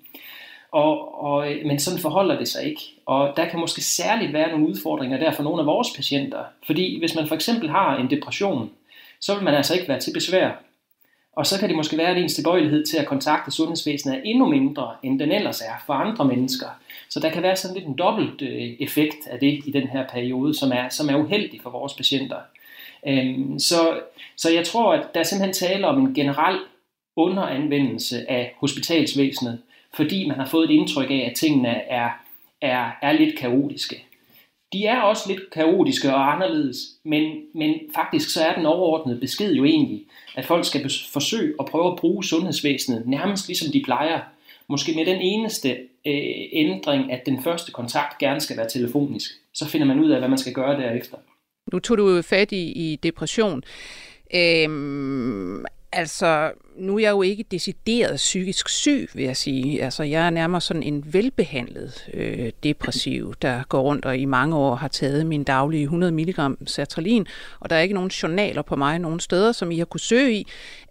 Og, 0.72 1.22
og, 1.24 1.52
øh, 1.52 1.66
men 1.66 1.78
sådan 1.78 2.00
forholder 2.00 2.38
det 2.38 2.48
sig 2.48 2.64
ikke. 2.64 2.82
Og 3.06 3.32
der 3.36 3.48
kan 3.48 3.60
måske 3.60 3.80
særligt 3.82 4.32
være 4.32 4.50
nogle 4.50 4.68
udfordringer 4.68 5.18
der 5.18 5.32
for 5.32 5.42
nogle 5.42 5.60
af 5.60 5.66
vores 5.66 5.88
patienter. 5.96 6.44
Fordi 6.66 6.98
hvis 6.98 7.14
man 7.14 7.28
for 7.28 7.34
eksempel 7.34 7.70
har 7.70 7.96
en 7.96 8.10
depression, 8.10 8.70
så 9.20 9.34
vil 9.34 9.44
man 9.44 9.54
altså 9.54 9.74
ikke 9.74 9.88
være 9.88 10.00
til 10.00 10.12
besvær. 10.12 10.50
Og 11.32 11.46
så 11.46 11.58
kan 11.58 11.68
det 11.68 11.76
måske 11.76 11.98
være, 11.98 12.10
at 12.10 12.18
ens 12.18 12.34
tilbøjelighed 12.34 12.86
til 12.86 12.96
at 12.96 13.06
kontakte 13.06 13.50
sundhedsvæsenet 13.50 14.16
er 14.16 14.22
endnu 14.24 14.46
mindre, 14.46 14.94
end 15.02 15.20
den 15.20 15.32
ellers 15.32 15.60
er 15.60 15.82
for 15.86 15.94
andre 15.94 16.24
mennesker. 16.24 16.66
Så 17.08 17.20
der 17.20 17.30
kan 17.30 17.42
være 17.42 17.56
sådan 17.56 17.76
lidt 17.76 17.86
en 17.86 17.98
dobbelt 17.98 18.42
øh, 18.42 18.70
effekt 18.80 19.26
af 19.26 19.38
det 19.38 19.60
i 19.66 19.70
den 19.70 19.88
her 19.88 20.06
periode, 20.08 20.54
som 20.54 20.72
er, 20.72 20.88
som 20.88 21.08
er 21.08 21.16
uheldig 21.16 21.60
for 21.62 21.70
vores 21.70 21.94
patienter. 21.94 22.36
Øhm, 23.06 23.58
så, 23.58 24.00
så 24.36 24.50
jeg 24.50 24.66
tror, 24.66 24.92
at 24.92 25.14
der 25.14 25.20
er 25.20 25.24
simpelthen 25.24 25.68
tale 25.68 25.86
om 25.86 25.98
en 25.98 26.14
generel 26.14 26.58
underanvendelse 27.16 28.30
af 28.30 28.54
hospitalsvæsenet, 28.58 29.58
fordi 29.94 30.28
man 30.28 30.36
har 30.36 30.46
fået 30.46 30.70
et 30.70 30.74
indtryk 30.74 31.10
af, 31.10 31.28
at 31.30 31.36
tingene 31.36 31.68
er, 31.68 32.10
er, 32.60 32.90
er 33.02 33.12
lidt 33.12 33.38
kaotiske. 33.38 34.04
De 34.72 34.86
er 34.86 35.00
også 35.00 35.22
lidt 35.28 35.50
kaotiske 35.50 36.14
og 36.14 36.32
anderledes, 36.34 36.76
men, 37.04 37.42
men 37.54 37.74
faktisk 37.94 38.32
så 38.32 38.42
er 38.44 38.54
den 38.54 38.66
overordnede 38.66 39.20
besked 39.20 39.52
jo 39.52 39.64
egentlig, 39.64 40.04
at 40.36 40.46
folk 40.46 40.64
skal 40.64 40.90
forsøge 41.12 41.54
at 41.60 41.66
prøve 41.66 41.92
at 41.92 41.96
bruge 41.96 42.24
sundhedsvæsenet 42.24 43.06
nærmest 43.06 43.46
ligesom 43.46 43.72
de 43.72 43.82
plejer. 43.84 44.20
Måske 44.68 44.92
med 44.96 45.06
den 45.06 45.20
eneste 45.20 45.70
øh, 46.06 46.48
ændring, 46.52 47.12
at 47.12 47.26
den 47.26 47.42
første 47.42 47.72
kontakt 47.72 48.18
gerne 48.18 48.40
skal 48.40 48.56
være 48.56 48.68
telefonisk. 48.68 49.30
Så 49.54 49.68
finder 49.68 49.86
man 49.86 50.00
ud 50.00 50.10
af, 50.10 50.18
hvad 50.18 50.28
man 50.28 50.38
skal 50.38 50.52
gøre 50.52 50.80
derefter. 50.80 51.16
Nu 51.72 51.78
tog 51.78 51.98
du 51.98 52.22
fat 52.22 52.52
i, 52.52 52.72
i 52.72 52.96
depression. 52.96 53.62
Øhm, 54.34 55.64
Altså, 55.92 56.52
nu 56.76 56.96
er 56.96 57.00
jeg 57.00 57.10
jo 57.10 57.22
ikke 57.22 57.44
decideret 57.50 58.16
psykisk 58.16 58.68
syg, 58.68 59.08
vil 59.14 59.24
jeg 59.24 59.36
sige. 59.36 59.82
Altså, 59.82 60.02
jeg 60.02 60.26
er 60.26 60.30
nærmere 60.30 60.60
sådan 60.60 60.82
en 60.82 61.04
velbehandlet 61.06 62.08
øh, 62.14 62.52
depressiv, 62.62 63.34
der 63.42 63.62
går 63.68 63.80
rundt 63.80 64.04
og 64.04 64.18
i 64.18 64.24
mange 64.24 64.56
år 64.56 64.74
har 64.74 64.88
taget 64.88 65.26
min 65.26 65.44
daglige 65.44 65.82
100 65.82 66.12
mg 66.12 66.56
sertralin, 66.66 67.26
og 67.60 67.70
der 67.70 67.76
er 67.76 67.80
ikke 67.80 67.94
nogen 67.94 68.10
journaler 68.10 68.62
på 68.62 68.76
mig 68.76 68.98
nogen 68.98 69.20
steder, 69.20 69.52
som 69.52 69.70
I 69.70 69.78
har 69.78 69.84
kunne 69.84 70.00
søge 70.00 70.32
i. 70.32 70.46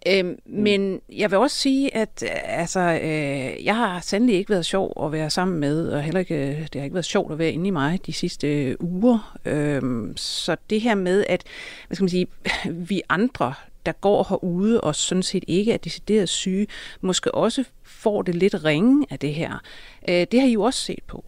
Øh, 0.06 0.24
mm. 0.24 0.36
Men 0.46 1.00
jeg 1.12 1.30
vil 1.30 1.38
også 1.38 1.56
sige, 1.56 1.96
at 1.96 2.24
altså, 2.44 2.80
øh, 2.80 3.64
jeg 3.64 3.76
har 3.76 4.00
sandelig 4.00 4.36
ikke 4.36 4.50
været 4.50 4.66
sjov 4.66 5.04
at 5.04 5.12
være 5.12 5.30
sammen 5.30 5.60
med, 5.60 5.88
og 5.88 6.02
heller 6.02 6.20
ikke, 6.20 6.48
øh, 6.48 6.62
det 6.62 6.74
har 6.74 6.82
ikke 6.82 6.94
været 6.94 7.04
sjovt 7.04 7.32
at 7.32 7.38
være 7.38 7.52
inde 7.52 7.66
i 7.66 7.70
mig 7.70 8.06
de 8.06 8.12
sidste 8.12 8.64
øh, 8.64 8.76
uger. 8.80 9.38
Øh, 9.44 9.82
så 10.16 10.56
det 10.70 10.80
her 10.80 10.94
med, 10.94 11.24
at 11.28 11.42
hvad 11.86 11.94
skal 11.94 12.04
man 12.04 12.10
sige, 12.10 12.26
vi 12.88 13.02
andre, 13.08 13.54
der 13.86 13.92
går 13.92 14.26
herude 14.28 14.80
og 14.80 14.94
sådan 14.94 15.22
set 15.22 15.44
ikke 15.48 15.72
er 15.72 15.76
decideret 15.76 16.28
syge, 16.28 16.66
måske 17.00 17.34
også 17.34 17.64
får 17.84 18.22
det 18.22 18.34
lidt 18.34 18.64
ringe 18.64 19.06
af 19.10 19.18
det 19.18 19.34
her. 19.34 19.62
Øh, 20.08 20.26
det 20.32 20.40
har 20.40 20.48
I 20.48 20.52
jo 20.52 20.62
også 20.62 20.80
set 20.80 21.02
på. 21.06 21.24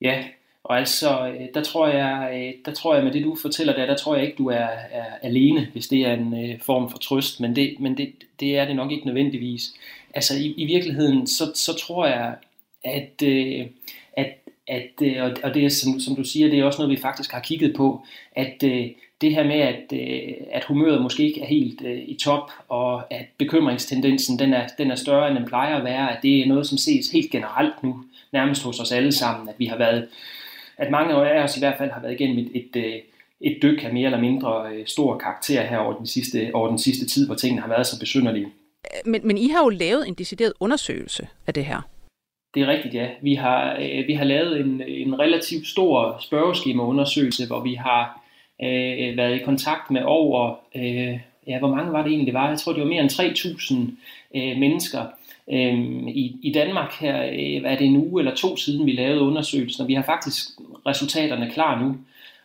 Ja, 0.00 0.24
og 0.64 0.78
altså, 0.78 1.28
øh, 1.28 1.48
der 1.54 1.62
tror 1.62 1.88
jeg, 1.88 2.30
øh, 2.34 2.54
der 2.64 2.72
tror 2.72 2.94
jeg 2.94 3.04
med 3.04 3.12
det 3.12 3.24
du 3.24 3.36
fortæller 3.42 3.74
der, 3.74 3.86
der 3.86 3.96
tror 3.96 4.14
jeg 4.14 4.24
ikke 4.24 4.38
du 4.38 4.48
er, 4.48 4.68
er 4.90 5.04
alene, 5.22 5.68
hvis 5.72 5.88
det 5.88 6.06
er 6.06 6.12
en 6.12 6.60
form 6.62 6.90
for 6.90 6.98
trøst, 6.98 7.40
men 7.40 7.56
det, 7.56 7.80
men 7.80 7.96
det, 7.96 8.12
det 8.40 8.58
er 8.58 8.64
det 8.64 8.76
nok 8.76 8.92
ikke 8.92 9.06
nødvendigvis. 9.06 9.74
Altså 10.14 10.36
i, 10.36 10.54
i 10.56 10.64
virkeligheden, 10.64 11.26
så, 11.26 11.52
så 11.54 11.74
tror 11.74 12.06
jeg, 12.06 12.34
at, 12.84 13.22
at, 14.12 14.32
at 14.66 15.02
og 15.42 15.54
det 15.54 15.64
er 15.64 15.68
som, 15.68 16.00
som 16.00 16.16
du 16.16 16.24
siger, 16.24 16.48
det 16.50 16.58
er 16.58 16.64
også 16.64 16.82
noget 16.82 16.96
vi 16.96 17.02
faktisk 17.02 17.32
har 17.32 17.40
kigget 17.40 17.76
på, 17.76 18.02
at 18.36 18.64
det 19.20 19.34
her 19.34 19.44
med, 19.44 19.60
at, 19.60 19.92
øh, 19.92 20.34
at 20.52 20.64
humøret 20.64 21.02
måske 21.02 21.22
ikke 21.22 21.40
er 21.40 21.46
helt 21.46 21.82
øh, 21.84 21.98
i 22.06 22.18
top, 22.20 22.50
og 22.68 23.12
at 23.12 23.26
bekymringstendensen 23.38 24.38
den 24.38 24.54
er, 24.54 24.66
den 24.78 24.90
er 24.90 24.94
større, 24.94 25.28
end 25.28 25.38
den 25.38 25.46
plejer 25.46 25.76
at 25.76 25.84
være, 25.84 26.16
at 26.16 26.22
det 26.22 26.40
er 26.40 26.46
noget, 26.46 26.66
som 26.66 26.78
ses 26.78 27.10
helt 27.10 27.30
generelt 27.30 27.82
nu, 27.82 28.04
nærmest 28.32 28.62
hos 28.62 28.80
os 28.80 28.92
alle 28.92 29.12
sammen, 29.12 29.48
at 29.48 29.54
vi 29.58 29.66
har 29.66 29.78
været, 29.78 30.08
at 30.76 30.90
mange 30.90 31.14
af 31.14 31.42
os 31.42 31.56
i 31.56 31.60
hvert 31.60 31.78
fald 31.78 31.90
har 31.90 32.00
været 32.00 32.12
igennem 32.12 32.38
et, 32.38 32.50
et, 32.54 32.76
et, 32.76 33.02
et 33.40 33.58
dyk 33.62 33.84
af 33.84 33.92
mere 33.92 34.04
eller 34.04 34.20
mindre 34.20 34.70
øh, 34.72 34.86
stor 34.86 35.18
karakter 35.18 35.62
her 35.62 35.78
over 35.78 35.96
den, 35.96 36.06
sidste, 36.06 36.50
over 36.54 36.68
den 36.68 36.78
sidste 36.78 37.06
tid, 37.06 37.26
hvor 37.26 37.34
tingene 37.34 37.60
har 37.60 37.68
været 37.68 37.86
så 37.86 38.00
besynderlige. 38.00 38.46
Men, 39.04 39.26
men 39.26 39.38
I 39.38 39.48
har 39.48 39.62
jo 39.62 39.68
lavet 39.68 40.08
en 40.08 40.14
decideret 40.14 40.52
undersøgelse 40.60 41.28
af 41.46 41.54
det 41.54 41.64
her. 41.64 41.80
Det 42.54 42.62
er 42.62 42.66
rigtigt, 42.66 42.94
ja. 42.94 43.08
Vi 43.22 43.34
har, 43.34 43.76
øh, 43.80 44.06
vi 44.06 44.12
har 44.12 44.24
lavet 44.24 44.60
en, 44.60 44.82
en 44.88 45.18
relativt 45.18 45.66
stor 45.66 46.16
spørgeskemaundersøgelse, 46.20 47.46
hvor 47.46 47.60
vi 47.60 47.74
har 47.74 48.25
øh, 48.62 49.16
været 49.16 49.40
i 49.40 49.44
kontakt 49.44 49.90
med 49.90 50.02
over, 50.04 50.54
øh, 50.74 51.18
ja, 51.46 51.58
hvor 51.58 51.74
mange 51.74 51.92
var 51.92 52.02
det 52.02 52.08
egentlig, 52.08 52.26
det 52.26 52.34
var? 52.34 52.48
Jeg 52.48 52.58
tror, 52.58 52.72
det 52.72 52.82
var 52.82 52.88
mere 52.88 53.02
end 53.02 53.10
3.000 53.10 54.40
øh, 54.40 54.58
mennesker. 54.58 55.04
Øh, 55.52 55.78
i, 56.08 56.36
I 56.42 56.52
Danmark 56.52 56.92
her 57.00 57.22
øh, 57.24 57.72
er 57.72 57.76
det 57.78 57.86
en 57.86 57.96
uge 57.96 58.20
eller 58.20 58.34
to 58.34 58.56
siden, 58.56 58.86
vi 58.86 58.92
lavede 58.92 59.20
undersøgelsen, 59.20 59.82
og 59.82 59.88
vi 59.88 59.94
har 59.94 60.02
faktisk 60.02 60.48
resultaterne 60.86 61.50
klar 61.50 61.82
nu. 61.82 61.96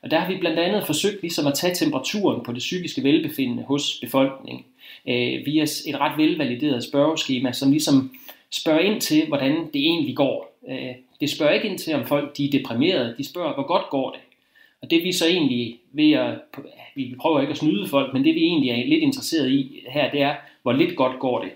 Og 0.02 0.12
der 0.12 0.20
har 0.20 0.32
vi 0.32 0.38
blandt 0.38 0.60
andet 0.60 0.86
forsøgt 0.86 1.22
ligesom 1.22 1.48
at 1.48 1.54
tage 1.54 1.76
temperaturen 1.76 2.44
på 2.44 2.52
det 2.52 2.60
psykiske 2.60 3.04
velbefindende 3.04 3.64
hos 3.64 3.98
befolkningen 4.02 4.66
øh, 5.08 5.46
via 5.46 5.64
et 5.64 6.00
ret 6.00 6.18
velvalideret 6.18 6.84
spørgeskema, 6.84 7.52
som 7.52 7.72
ligesom 7.72 8.12
spørger 8.52 8.80
ind 8.80 9.02
til, 9.02 9.28
hvordan 9.28 9.52
det 9.52 9.76
egentlig 9.76 10.16
går. 10.16 10.58
Øh, 10.70 10.96
det 11.20 11.30
spørger 11.30 11.54
ikke 11.54 11.68
ind 11.68 11.80
til, 11.80 11.96
om 11.96 12.06
folk 12.06 12.38
de 12.38 12.46
er 12.46 12.52
deprimerede. 12.52 13.16
De 13.18 13.30
spørger, 13.30 13.54
hvor 13.54 13.68
godt 13.68 13.90
går 13.90 14.12
det. 14.12 14.20
Og 14.82 14.92
det 14.92 15.04
vi 15.04 15.12
så 15.12 15.28
egentlig 15.28 15.80
ved 15.92 16.12
at, 16.12 16.34
vi 16.96 17.16
prøver 17.20 17.42
ikke 17.42 17.52
at 17.52 17.58
snyde 17.58 17.88
folk, 17.88 18.14
men 18.14 18.24
det 18.24 18.36
vi 18.36 18.44
egentlig 18.44 18.70
er 18.70 18.88
lidt 18.88 19.04
interesseret 19.04 19.52
i 19.52 19.84
her, 19.90 20.12
det 20.12 20.22
er, 20.22 20.36
hvor 20.62 20.72
lidt 20.72 20.96
godt 20.96 21.20
går 21.20 21.44
det. 21.44 21.52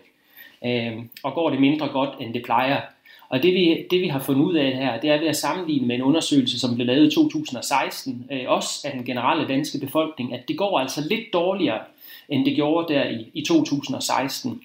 Øh, 0.65 1.03
og 1.24 1.34
går 1.34 1.50
det 1.50 1.62
mindre 1.62 1.88
godt, 1.88 2.10
end 2.20 2.34
det 2.34 2.44
plejer. 2.44 2.82
Og 3.29 3.44
det 3.44 3.53
vi, 3.53 3.86
det 3.91 4.01
vi 4.01 4.08
har 4.08 4.20
fundet 4.20 4.46
ud 4.46 4.53
af 4.53 4.72
her, 4.75 5.00
det 5.00 5.10
er 5.10 5.20
ved 5.20 5.27
at 5.27 5.36
sammenligne 5.36 5.88
med 5.88 5.96
en 5.96 6.01
undersøgelse, 6.01 6.60
som 6.60 6.75
blev 6.75 6.88
lavet 6.88 7.12
i 7.12 7.15
2016, 7.15 8.27
øh, 8.32 8.44
også 8.48 8.88
af 8.88 8.94
den 8.94 9.05
generelle 9.05 9.48
danske 9.48 9.79
befolkning, 9.79 10.34
at 10.34 10.48
det 10.48 10.58
går 10.58 10.79
altså 10.79 11.01
lidt 11.10 11.34
dårligere, 11.34 11.79
end 12.29 12.46
det 12.46 12.55
gjorde 12.55 12.94
der 12.94 13.10
i, 13.10 13.32
i 13.34 13.41
2016. 13.41 14.62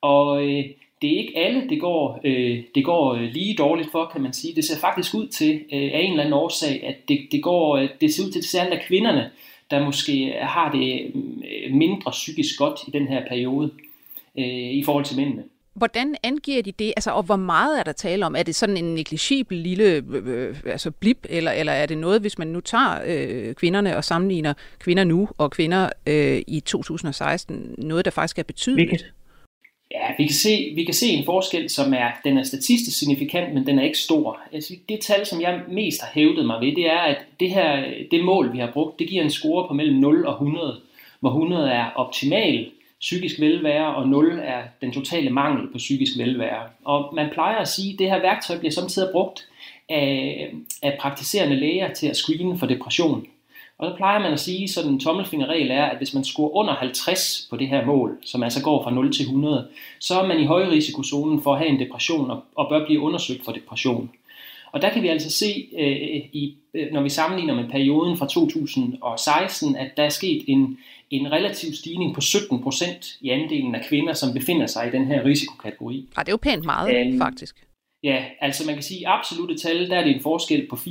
Og 0.00 0.48
øh, 0.48 0.64
det 1.02 1.14
er 1.14 1.18
ikke 1.18 1.38
alle, 1.38 1.68
det 1.68 1.80
går, 1.80 2.20
øh, 2.24 2.62
det 2.74 2.84
går 2.84 3.14
øh, 3.14 3.22
lige 3.22 3.54
dårligt 3.54 3.90
for, 3.92 4.10
kan 4.12 4.22
man 4.22 4.32
sige. 4.32 4.56
Det 4.56 4.64
ser 4.64 4.78
faktisk 4.80 5.14
ud 5.14 5.26
til, 5.26 5.54
øh, 5.54 5.90
af 5.94 6.00
en 6.00 6.10
eller 6.10 6.24
anden 6.24 6.32
årsag, 6.32 6.84
at 6.86 7.08
det, 7.08 7.28
det, 7.32 7.42
går, 7.42 7.76
øh, 7.76 7.88
det 8.00 8.14
ser 8.14 8.24
ud 8.24 8.30
til, 8.30 8.38
at 8.38 8.42
det 8.42 8.50
særligt 8.50 8.80
af 8.80 8.86
kvinderne, 8.86 9.30
der 9.70 9.84
måske 9.84 10.34
har 10.40 10.72
det 10.72 11.12
øh, 11.14 11.74
mindre 11.74 12.10
psykisk 12.10 12.58
godt 12.58 12.80
i 12.88 12.90
den 12.90 13.08
her 13.08 13.28
periode 13.28 13.70
øh, 14.38 14.70
i 14.70 14.82
forhold 14.84 15.04
til 15.04 15.16
mændene. 15.16 15.42
Hvordan 15.74 16.16
angiver 16.22 16.62
de 16.62 16.72
det? 16.72 16.92
Altså, 16.96 17.10
og 17.10 17.22
hvor 17.22 17.36
meget 17.36 17.78
er 17.78 17.82
der 17.82 17.92
tale 17.92 18.26
om? 18.26 18.34
Er 18.36 18.42
det 18.42 18.54
sådan 18.54 18.76
en 18.76 18.94
negligibel 18.94 19.58
lille 19.58 20.04
øh, 20.12 20.56
altså 20.66 20.90
blip, 20.90 21.26
eller, 21.28 21.50
eller 21.50 21.72
er 21.72 21.86
det 21.86 21.98
noget, 21.98 22.20
hvis 22.20 22.38
man 22.38 22.48
nu 22.48 22.60
tager 22.60 23.00
øh, 23.06 23.54
kvinderne 23.54 23.96
og 23.96 24.04
sammenligner 24.04 24.54
kvinder 24.78 25.04
nu 25.04 25.28
og 25.38 25.50
kvinder 25.50 25.88
øh, 26.06 26.42
i 26.46 26.60
2016, 26.60 27.74
noget, 27.78 28.04
der 28.04 28.10
faktisk 28.10 28.38
er 28.38 28.42
betydeligt? 28.42 28.92
Ja, 28.92 29.08
vi 30.18 30.26
kan, 30.26 30.34
se, 30.34 30.72
vi 30.74 30.84
kan 30.84 30.94
se 30.94 31.06
en 31.06 31.24
forskel, 31.24 31.70
som 31.70 31.94
er, 31.94 32.10
den 32.24 32.38
er 32.38 32.42
statistisk 32.42 32.98
signifikant, 32.98 33.54
men 33.54 33.66
den 33.66 33.78
er 33.78 33.82
ikke 33.82 33.98
stor. 33.98 34.40
Altså, 34.52 34.74
det 34.88 35.00
tal, 35.00 35.26
som 35.26 35.40
jeg 35.40 35.60
mest 35.68 36.02
har 36.02 36.10
hævdet 36.14 36.46
mig 36.46 36.60
ved, 36.60 36.76
det 36.76 36.86
er, 36.90 36.98
at 36.98 37.18
det 37.40 37.50
her, 37.50 37.84
det 38.10 38.24
mål, 38.24 38.52
vi 38.52 38.58
har 38.58 38.70
brugt, 38.72 38.98
det 38.98 39.08
giver 39.08 39.22
en 39.22 39.30
score 39.30 39.68
på 39.68 39.74
mellem 39.74 39.96
0 39.96 40.26
og 40.26 40.32
100, 40.32 40.80
hvor 41.20 41.30
100 41.30 41.70
er 41.70 41.90
optimal 41.96 42.70
psykisk 43.00 43.40
velvære, 43.40 43.94
og 43.94 44.08
0 44.08 44.40
er 44.44 44.62
den 44.80 44.92
totale 44.92 45.30
mangel 45.30 45.66
på 45.72 45.78
psykisk 45.78 46.18
velvære. 46.18 46.62
Og 46.84 47.14
man 47.14 47.28
plejer 47.32 47.56
at 47.56 47.68
sige, 47.68 47.92
at 47.92 47.98
det 47.98 48.10
her 48.10 48.20
værktøj 48.20 48.58
bliver 48.58 48.72
samtidig 48.72 49.08
brugt 49.12 49.48
af, 49.88 50.50
af 50.82 50.96
praktiserende 51.00 51.56
læger 51.56 51.92
til 51.92 52.06
at 52.06 52.16
screene 52.16 52.58
for 52.58 52.66
depression. 52.66 53.26
Og 53.82 53.90
så 53.90 53.96
plejer 53.96 54.18
man 54.18 54.32
at 54.32 54.40
sige, 54.40 54.68
så 54.68 54.82
den 54.82 55.00
tommelfingerregel 55.00 55.70
er, 55.70 55.84
at 55.84 55.96
hvis 55.96 56.14
man 56.14 56.24
scorer 56.24 56.56
under 56.56 56.74
50 56.74 57.46
på 57.50 57.56
det 57.56 57.68
her 57.68 57.86
mål, 57.86 58.18
som 58.24 58.42
altså 58.42 58.62
går 58.62 58.82
fra 58.82 58.90
0 58.90 59.12
til 59.12 59.22
100, 59.22 59.68
så 59.98 60.20
er 60.20 60.26
man 60.26 60.40
i 60.40 60.44
højrisikozonen 60.44 61.42
for 61.42 61.52
at 61.52 61.58
have 61.58 61.68
en 61.68 61.80
depression 61.80 62.30
og, 62.30 62.44
og 62.54 62.68
bør 62.70 62.86
blive 62.86 63.00
undersøgt 63.00 63.44
for 63.44 63.52
depression. 63.52 64.10
Og 64.72 64.82
der 64.82 64.90
kan 64.90 65.02
vi 65.02 65.08
altså 65.08 65.30
se, 65.30 65.68
øh, 65.78 65.90
i, 66.32 66.54
øh, 66.74 66.92
når 66.92 67.02
vi 67.02 67.08
sammenligner 67.08 67.54
med 67.54 67.68
perioden 67.70 68.18
fra 68.18 68.26
2016, 68.26 69.76
at 69.76 69.90
der 69.96 70.02
er 70.02 70.08
sket 70.08 70.44
en, 70.46 70.78
en 71.10 71.32
relativ 71.32 71.72
stigning 71.72 72.14
på 72.14 72.20
17 72.20 72.62
procent 72.62 73.06
i 73.20 73.28
andelen 73.28 73.74
af 73.74 73.84
kvinder, 73.88 74.12
som 74.12 74.32
befinder 74.32 74.66
sig 74.66 74.88
i 74.88 74.90
den 74.90 75.06
her 75.06 75.24
risikokategori. 75.24 76.08
Ja, 76.16 76.20
det 76.20 76.28
er 76.28 76.32
jo 76.32 76.36
pænt 76.36 76.64
meget, 76.64 77.06
øhm, 77.06 77.18
faktisk. 77.18 77.56
Ja, 78.02 78.24
altså 78.40 78.66
man 78.66 78.74
kan 78.74 78.82
sige, 78.82 79.08
at 79.08 79.14
absolute 79.18 79.58
tal, 79.58 79.90
der 79.90 79.96
er 79.96 80.04
det 80.04 80.16
en 80.16 80.22
forskel 80.22 80.66
på 80.70 80.76
4% 80.76 80.88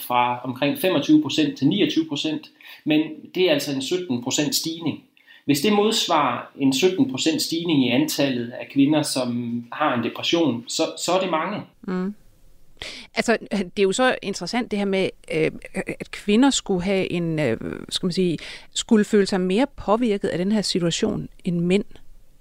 fra 0.00 0.40
omkring 0.44 0.76
25% 0.76 1.56
til 1.56 1.64
29%, 1.64 2.50
men 2.84 3.00
det 3.34 3.48
er 3.48 3.52
altså 3.52 3.72
en 3.72 3.80
17% 3.80 4.52
stigning. 4.52 5.04
Hvis 5.44 5.60
det 5.60 5.72
modsvarer 5.72 6.50
en 6.58 6.72
17% 6.72 7.38
stigning 7.38 7.86
i 7.86 7.88
antallet 7.88 8.50
af 8.50 8.68
kvinder, 8.72 9.02
som 9.02 9.64
har 9.72 9.94
en 9.94 10.04
depression, 10.04 10.64
så, 10.68 10.82
så 11.04 11.12
er 11.12 11.20
det 11.20 11.30
mange. 11.30 11.62
Mm. 11.82 12.14
Altså, 13.14 13.38
det 13.52 13.78
er 13.78 13.82
jo 13.82 13.92
så 13.92 14.16
interessant 14.22 14.70
det 14.70 14.78
her 14.78 14.86
med, 14.86 15.08
øh, 15.34 15.50
at 16.00 16.10
kvinder 16.10 16.50
skulle 16.50 16.82
have 16.82 17.12
en, 17.12 17.38
øh, 17.38 17.56
skal 17.88 18.06
man 18.06 18.12
sige, 18.12 18.38
skulle 18.74 19.04
føle 19.04 19.26
sig 19.26 19.40
mere 19.40 19.66
påvirket 19.76 20.28
af 20.28 20.38
den 20.38 20.52
her 20.52 20.62
situation 20.62 21.28
end 21.44 21.60
mænd. 21.60 21.84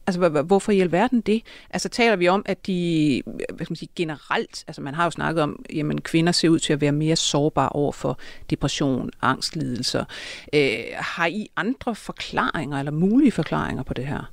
Altså, 0.09 0.41
hvorfor 0.41 0.71
i 0.71 0.79
alverden 0.79 1.21
det? 1.21 1.41
Altså, 1.69 1.89
taler 1.89 2.15
vi 2.15 2.27
om, 2.27 2.43
at 2.45 2.67
de, 2.67 3.21
hvad 3.25 3.65
skal 3.65 3.71
man 3.71 3.75
sige, 3.75 3.89
generelt, 3.95 4.63
altså 4.67 4.81
man 4.81 4.93
har 4.93 5.03
jo 5.03 5.11
snakket 5.11 5.43
om, 5.43 5.65
jamen 5.73 6.01
kvinder 6.01 6.31
ser 6.31 6.49
ud 6.49 6.59
til 6.59 6.73
at 6.73 6.81
være 6.81 6.91
mere 6.91 7.15
sårbare 7.15 7.69
over 7.69 7.91
for 7.91 8.19
depression, 8.49 9.09
angstlidelser. 9.21 10.05
Øh, 10.53 10.79
har 10.95 11.25
I 11.25 11.47
andre 11.55 11.95
forklaringer, 11.95 12.79
eller 12.79 12.91
mulige 12.91 13.31
forklaringer 13.31 13.83
på 13.83 13.93
det 13.93 14.07
her? 14.07 14.31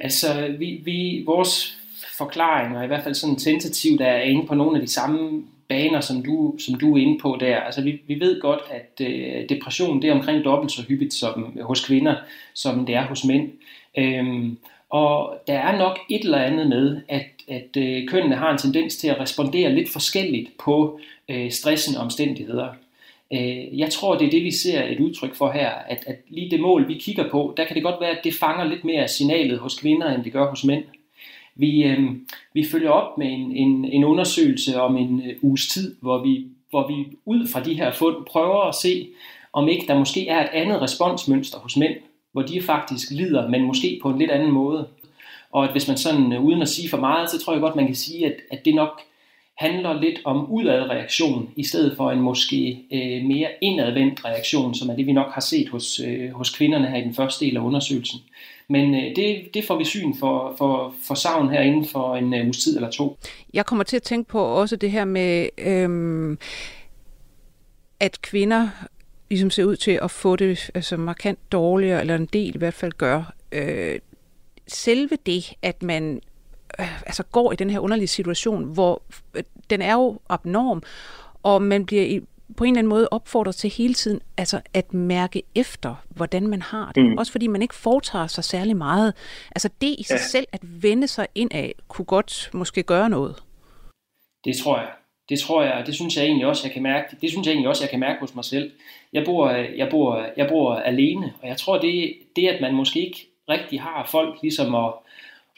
Altså, 0.00 0.54
vi, 0.58 0.82
vi, 0.84 1.22
vores 1.26 1.78
forklaringer, 2.18 2.82
i 2.82 2.86
hvert 2.86 3.04
fald 3.04 3.14
sådan 3.14 3.36
tentativt, 3.36 4.00
er 4.00 4.16
inde 4.16 4.46
på 4.46 4.54
nogle 4.54 4.80
af 4.80 4.86
de 4.86 4.92
samme 4.92 5.42
baner, 5.68 6.00
som 6.00 6.22
du, 6.22 6.54
som 6.58 6.74
du 6.78 6.96
er 6.96 7.00
inde 7.00 7.18
på 7.22 7.36
der. 7.40 7.56
Altså 7.56 7.82
vi, 7.82 8.00
vi 8.06 8.20
ved 8.20 8.40
godt, 8.40 8.60
at 8.70 9.06
øh, 9.06 9.48
depression 9.48 10.02
det 10.02 10.10
er 10.10 10.14
omkring 10.14 10.44
dobbelt 10.44 10.72
så 10.72 10.82
hyppigt 10.88 11.14
som 11.14 11.58
hos 11.62 11.86
kvinder, 11.86 12.16
som 12.54 12.86
det 12.86 12.94
er 12.94 13.06
hos 13.06 13.24
mænd. 13.24 13.50
Øhm, 13.98 14.58
og 14.92 15.38
der 15.46 15.58
er 15.58 15.78
nok 15.78 15.98
et 16.10 16.24
eller 16.24 16.38
andet 16.38 16.68
med, 16.68 17.00
at, 17.08 17.26
at 17.48 17.76
øh, 17.76 18.08
kønnene 18.08 18.36
har 18.36 18.52
en 18.52 18.58
tendens 18.58 18.96
til 18.96 19.08
at 19.08 19.20
respondere 19.20 19.74
lidt 19.74 19.88
forskelligt 19.88 20.50
på 20.64 21.00
øh, 21.28 21.50
stressende 21.50 22.00
omstændigheder. 22.00 22.68
Øh, 23.32 23.78
jeg 23.78 23.90
tror, 23.90 24.18
det 24.18 24.26
er 24.26 24.30
det, 24.30 24.44
vi 24.44 24.50
ser 24.50 24.84
et 24.84 25.00
udtryk 25.00 25.34
for 25.34 25.50
her, 25.50 25.70
at, 25.70 26.04
at 26.06 26.16
lige 26.28 26.50
det 26.50 26.60
mål, 26.60 26.88
vi 26.88 26.94
kigger 26.94 27.30
på, 27.30 27.54
der 27.56 27.64
kan 27.64 27.74
det 27.74 27.82
godt 27.82 28.00
være, 28.00 28.10
at 28.10 28.24
det 28.24 28.34
fanger 28.34 28.64
lidt 28.64 28.84
mere 28.84 29.08
signalet 29.08 29.58
hos 29.58 29.78
kvinder, 29.78 30.14
end 30.14 30.24
det 30.24 30.32
gør 30.32 30.50
hos 30.50 30.64
mænd. 30.64 30.84
Vi, 31.54 31.82
øh, 31.84 32.00
vi 32.54 32.64
følger 32.64 32.90
op 32.90 33.18
med 33.18 33.26
en, 33.26 33.52
en, 33.52 33.84
en 33.84 34.04
undersøgelse 34.04 34.80
om 34.80 34.96
en 34.96 35.22
øh, 35.26 35.36
uges 35.42 35.66
tid, 35.68 35.96
hvor 36.00 36.22
vi, 36.22 36.46
hvor 36.70 36.88
vi 36.88 37.16
ud 37.24 37.48
fra 37.48 37.64
de 37.64 37.74
her 37.74 37.92
fund 37.92 38.16
prøver 38.26 38.68
at 38.68 38.74
se, 38.74 39.08
om 39.52 39.68
ikke 39.68 39.86
der 39.86 39.98
måske 39.98 40.28
er 40.28 40.44
et 40.44 40.50
andet 40.52 40.82
responsmønster 40.82 41.58
hos 41.58 41.76
mænd, 41.76 41.94
hvor 42.32 42.42
de 42.42 42.62
faktisk 42.62 43.10
lider, 43.10 43.48
men 43.48 43.62
måske 43.62 43.98
på 44.02 44.10
en 44.10 44.18
lidt 44.18 44.30
anden 44.30 44.52
måde. 44.52 44.88
Og 45.52 45.64
at 45.64 45.72
hvis 45.72 45.88
man 45.88 45.96
sådan, 45.96 46.32
øh, 46.32 46.44
uden 46.44 46.62
at 46.62 46.68
sige 46.68 46.88
for 46.88 46.96
meget, 46.96 47.30
så 47.30 47.38
tror 47.38 47.52
jeg 47.52 47.60
godt, 47.60 47.76
man 47.76 47.86
kan 47.86 47.94
sige, 47.94 48.26
at, 48.26 48.34
at 48.50 48.64
det 48.64 48.74
nok 48.74 49.00
handler 49.54 50.00
lidt 50.00 50.20
om 50.24 50.50
udadreaktion, 50.50 51.50
i 51.56 51.64
stedet 51.64 51.96
for 51.96 52.10
en 52.10 52.20
måske 52.20 52.78
øh, 52.92 53.24
mere 53.24 53.48
indadvendt 53.60 54.24
reaktion, 54.24 54.74
som 54.74 54.90
er 54.90 54.96
det, 54.96 55.06
vi 55.06 55.12
nok 55.12 55.32
har 55.32 55.40
set 55.40 55.68
hos, 55.68 56.00
øh, 56.00 56.30
hos 56.30 56.56
kvinderne 56.56 56.86
her 56.86 56.96
i 56.96 57.04
den 57.04 57.14
første 57.14 57.44
del 57.44 57.56
af 57.56 57.60
undersøgelsen. 57.60 58.20
Men 58.68 58.94
øh, 58.94 59.16
det, 59.16 59.54
det 59.54 59.64
får 59.64 59.78
vi 59.78 59.84
syn 59.84 60.14
for, 60.20 60.54
for, 60.58 60.94
for 61.02 61.14
savn 61.14 61.50
her 61.50 61.60
inden 61.60 61.86
for 61.86 62.16
en 62.16 62.34
øh, 62.34 62.44
uges 62.44 62.58
tid 62.58 62.76
eller 62.76 62.90
to. 62.90 63.18
Jeg 63.54 63.66
kommer 63.66 63.84
til 63.84 63.96
at 63.96 64.02
tænke 64.02 64.28
på 64.28 64.44
også 64.44 64.76
det 64.76 64.90
her 64.90 65.04
med, 65.04 65.48
øh, 65.58 66.36
at 68.00 68.22
kvinder 68.22 68.68
ligesom 69.32 69.50
ser 69.50 69.64
ud 69.64 69.76
til 69.76 69.98
at 70.02 70.10
få 70.10 70.36
det 70.36 70.70
altså 70.74 70.96
markant 70.96 71.52
dårligere, 71.52 72.00
eller 72.00 72.14
en 72.14 72.26
del 72.26 72.54
i 72.54 72.58
hvert 72.58 72.74
fald 72.74 72.92
gør. 72.92 73.32
Øh, 73.52 73.98
selve 74.68 75.18
det, 75.26 75.52
at 75.62 75.82
man 75.82 76.20
øh, 76.80 77.06
altså 77.06 77.22
går 77.22 77.52
i 77.52 77.56
den 77.56 77.70
her 77.70 77.78
underlige 77.78 78.08
situation, 78.08 78.64
hvor 78.64 79.02
øh, 79.34 79.42
den 79.70 79.82
er 79.82 79.92
jo 79.92 80.20
abnorm, 80.28 80.82
og 81.42 81.62
man 81.62 81.86
bliver 81.86 82.02
i, 82.02 82.20
på 82.56 82.64
en 82.64 82.70
eller 82.72 82.78
anden 82.78 82.88
måde 82.88 83.08
opfordret 83.10 83.54
til 83.54 83.70
hele 83.70 83.94
tiden 83.94 84.20
altså 84.36 84.60
at 84.74 84.94
mærke 84.94 85.42
efter, 85.54 85.94
hvordan 86.08 86.46
man 86.46 86.62
har 86.62 86.92
det. 86.92 87.04
Mm. 87.04 87.18
Også 87.18 87.32
fordi 87.32 87.46
man 87.46 87.62
ikke 87.62 87.74
foretager 87.74 88.26
sig 88.26 88.44
særlig 88.44 88.76
meget. 88.76 89.14
Altså 89.50 89.68
det 89.80 89.94
i 89.98 90.02
sig 90.02 90.14
ja. 90.14 90.22
selv, 90.22 90.46
at 90.52 90.60
vende 90.62 91.08
sig 91.08 91.26
ind 91.34 91.50
af, 91.54 91.74
kunne 91.88 92.04
godt 92.04 92.50
måske 92.52 92.82
gøre 92.82 93.10
noget. 93.10 93.42
Det 94.44 94.56
tror 94.62 94.78
jeg. 94.78 94.88
Det 95.28 95.38
tror 95.38 95.62
jeg, 95.62 95.82
det 95.86 95.94
synes 95.94 96.16
jeg 96.16 96.24
egentlig 96.24 96.46
også, 96.46 96.62
jeg 96.64 96.72
kan 96.72 96.82
mærke. 96.82 97.16
Det 97.20 97.30
synes 97.30 97.46
jeg 97.46 97.52
egentlig 97.52 97.68
også, 97.68 97.84
jeg 97.84 97.90
kan 97.90 98.00
mærke 98.00 98.20
hos 98.20 98.34
mig 98.34 98.44
selv. 98.44 98.72
Jeg 99.12 99.24
bor, 99.24 99.48
jeg 99.50 99.88
bor, 99.90 100.26
jeg 100.36 100.48
bor 100.48 100.74
alene, 100.74 101.32
og 101.42 101.48
jeg 101.48 101.56
tror, 101.56 101.78
det, 101.78 102.14
det 102.36 102.48
at 102.48 102.60
man 102.60 102.74
måske 102.74 103.06
ikke 103.06 103.26
rigtig 103.48 103.80
har 103.80 104.08
folk 104.10 104.38
ligesom 104.42 104.74
at, 104.74 104.92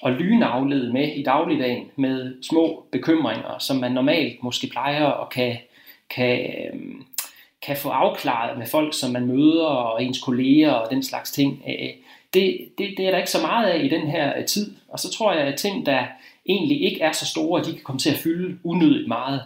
at 0.04 0.12
lynaflede 0.12 0.92
med 0.92 1.08
i 1.16 1.22
dagligdagen 1.22 1.90
med 1.96 2.42
små 2.42 2.86
bekymringer, 2.92 3.58
som 3.58 3.76
man 3.76 3.92
normalt 3.92 4.42
måske 4.42 4.66
plejer 4.66 5.04
og 5.04 5.30
kan, 5.30 5.56
kan, 6.10 6.50
kan 7.66 7.76
få 7.76 7.88
afklaret 7.88 8.58
med 8.58 8.66
folk, 8.66 8.94
som 8.94 9.12
man 9.12 9.26
møder, 9.26 9.66
og 9.66 10.04
ens 10.04 10.22
kolleger 10.22 10.70
og 10.70 10.90
den 10.90 11.02
slags 11.02 11.30
ting. 11.32 11.62
Øh, 11.68 11.88
det, 12.34 12.68
det, 12.78 12.94
det 12.96 13.06
er 13.06 13.10
der 13.10 13.18
ikke 13.18 13.30
så 13.30 13.40
meget 13.40 13.66
af 13.66 13.84
i 13.84 13.88
den 13.88 14.06
her 14.10 14.38
øh, 14.38 14.44
tid. 14.44 14.76
Og 14.88 14.98
så 14.98 15.12
tror 15.12 15.32
jeg, 15.32 15.42
at 15.42 15.58
ting, 15.58 15.86
der 15.86 16.04
egentlig 16.46 16.82
ikke 16.82 17.00
er 17.00 17.12
så 17.12 17.26
store, 17.26 17.64
de 17.64 17.72
kan 17.72 17.82
komme 17.84 17.98
til 17.98 18.10
at 18.10 18.16
fylde 18.16 18.58
unødigt 18.64 19.08
meget. 19.08 19.42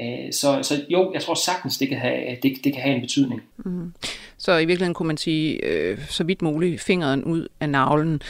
Øh, 0.00 0.32
så, 0.32 0.58
så 0.62 0.84
jo, 0.88 1.10
jeg 1.12 1.22
tror 1.22 1.34
sagtens, 1.34 1.78
det 1.78 1.88
kan 1.88 1.98
have, 1.98 2.36
det, 2.42 2.52
det 2.64 2.72
kan 2.72 2.82
have 2.82 2.94
en 2.94 3.00
betydning. 3.00 3.42
Mm. 3.64 3.92
Så 4.38 4.52
i 4.52 4.64
virkeligheden 4.64 4.94
kunne 4.94 5.06
man 5.06 5.16
sige, 5.16 5.64
øh, 5.64 5.98
så 6.08 6.24
vidt 6.24 6.42
muligt, 6.42 6.80
fingeren 6.80 7.24
ud 7.24 7.48
af 7.60 7.70
navlen. 7.70 8.22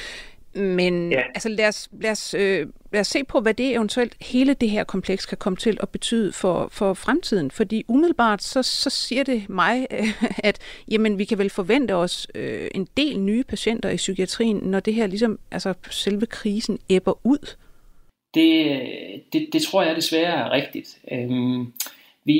Men 0.55 1.13
ja. 1.13 1.23
altså, 1.35 1.49
lad, 1.49 1.69
os, 1.69 1.89
lad, 2.01 2.11
os, 2.11 2.35
øh, 2.35 2.67
lad 2.93 3.01
os 3.01 3.07
se 3.07 3.25
på, 3.25 3.41
hvad 3.41 3.55
det 3.55 3.75
eventuelt 3.75 4.17
hele 4.21 4.55
det 4.55 4.71
her 4.71 4.85
kompleks 4.85 5.27
kan 5.27 5.39
komme 5.39 5.57
til 5.57 5.79
at 5.81 5.89
betyde 5.89 6.33
for, 6.33 6.69
for 6.73 6.95
fremtiden. 6.95 7.51
Fordi 7.51 7.85
umiddelbart 7.89 8.43
så, 8.43 8.63
så 8.63 8.91
siger 8.91 9.23
det 9.23 9.49
mig, 9.49 9.87
at 10.39 10.59
jamen, 10.91 11.19
vi 11.19 11.25
kan 11.25 11.39
vel 11.39 11.51
forvente 11.51 11.95
os 11.95 12.27
øh, 12.35 12.69
en 12.75 12.89
del 12.97 13.21
nye 13.21 13.45
patienter 13.45 13.89
i 13.89 13.97
psykiatrien, 13.97 14.57
når 14.57 14.81
det 14.81 14.95
her 14.95 15.07
ligesom, 15.07 15.39
altså 15.51 15.75
selve 15.91 16.27
krisen 16.27 16.79
æbber 16.91 17.27
ud. 17.27 17.55
Det, 18.35 18.81
det, 19.33 19.49
det 19.53 19.63
tror 19.63 19.83
jeg 19.83 19.97
desværre 19.97 20.47
er 20.47 20.51
rigtigt. 20.51 20.99
Øhm, 21.13 21.73
vi, 22.25 22.39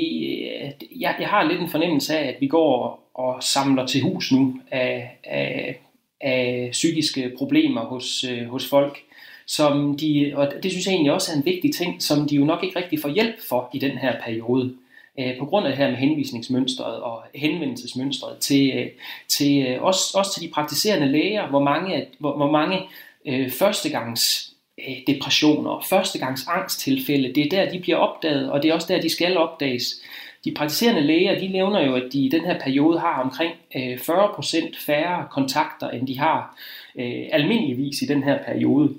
jeg, 0.99 1.15
jeg 1.19 1.27
har 1.27 1.43
lidt 1.43 1.61
en 1.61 1.69
fornemmelse 1.69 2.17
af, 2.17 2.27
at 2.27 2.35
vi 2.39 2.47
går 2.47 3.09
og 3.13 3.43
samler 3.43 3.85
til 3.85 4.01
hus 4.01 4.31
nu 4.31 4.59
af, 4.71 5.17
af 5.23 5.79
af 6.21 6.69
psykiske 6.71 7.31
problemer 7.37 7.81
hos, 7.81 8.23
øh, 8.23 8.47
hos 8.47 8.69
folk, 8.69 8.97
som 9.45 9.97
de, 9.97 10.33
og 10.35 10.53
det 10.63 10.71
synes 10.71 10.85
jeg 10.85 10.93
egentlig 10.93 11.13
også 11.13 11.31
er 11.31 11.35
en 11.35 11.45
vigtig 11.45 11.73
ting, 11.75 12.03
som 12.03 12.27
de 12.27 12.35
jo 12.35 12.45
nok 12.45 12.63
ikke 12.63 12.79
rigtig 12.79 13.01
får 13.01 13.09
hjælp 13.09 13.35
for 13.49 13.69
i 13.73 13.79
den 13.79 13.97
her 13.97 14.21
periode. 14.25 14.73
Øh, 15.19 15.37
på 15.39 15.45
grund 15.45 15.65
af 15.65 15.71
det 15.71 15.77
her 15.77 15.89
med 15.89 15.97
henvisningsmønstret 15.97 17.01
og 17.01 17.23
henvendelsesmønstret 17.35 18.37
til, 18.37 18.71
øh, 18.75 18.87
til 19.27 19.65
øh, 19.67 19.83
også, 19.83 20.17
også 20.17 20.33
til 20.33 20.47
de 20.47 20.53
praktiserende 20.53 21.07
læger, 21.07 21.47
hvor 21.47 21.63
mange, 21.63 22.05
hvor, 22.19 22.37
hvor 22.37 22.51
mange 22.51 22.79
øh, 23.25 23.51
førstegangs 23.51 24.53
øh, 24.79 24.95
depressioner, 25.07 25.85
førstegangs 25.89 26.47
angsttilfælde, 26.47 27.33
det 27.33 27.45
er 27.45 27.49
der, 27.49 27.71
de 27.71 27.79
bliver 27.79 27.97
opdaget, 27.97 28.51
og 28.51 28.63
det 28.63 28.69
er 28.69 28.73
også 28.73 28.93
der, 28.93 29.01
de 29.01 29.09
skal 29.09 29.37
opdages. 29.37 30.01
De 30.45 30.53
praktiserende 30.53 31.01
læger, 31.01 31.39
de 31.39 31.47
nævner 31.47 31.85
jo, 31.85 31.95
at 31.95 32.03
de 32.13 32.25
i 32.25 32.29
den 32.29 32.41
her 32.41 32.59
periode 32.59 32.99
har 32.99 33.21
omkring 33.21 33.53
øh, 33.75 33.93
40% 33.93 34.85
færre 34.85 35.27
kontakter, 35.31 35.89
end 35.89 36.07
de 36.07 36.19
har 36.19 36.57
øh, 36.95 37.23
almindeligvis 37.31 38.01
i 38.01 38.05
den 38.05 38.23
her 38.23 38.43
periode. 38.43 38.93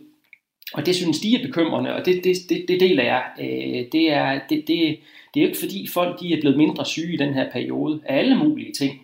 Og 0.74 0.86
det 0.86 0.96
synes 0.96 1.20
de 1.20 1.34
er 1.34 1.46
bekymrende, 1.46 1.94
og 1.94 2.06
det, 2.06 2.24
det, 2.24 2.36
det, 2.48 2.64
det 2.68 2.80
deler 2.80 3.04
jeg. 3.04 3.24
Øh, 3.40 3.84
det, 3.92 4.12
er, 4.12 4.40
det, 4.48 4.64
det, 4.68 4.98
det 5.34 5.40
er 5.40 5.44
jo 5.44 5.46
ikke 5.46 5.58
fordi 5.58 5.86
folk 5.92 6.20
de 6.20 6.32
er 6.32 6.40
blevet 6.40 6.58
mindre 6.58 6.86
syge 6.86 7.14
i 7.14 7.16
den 7.16 7.34
her 7.34 7.50
periode 7.50 8.00
af 8.04 8.18
alle 8.18 8.36
mulige 8.36 8.72
ting. 8.72 9.00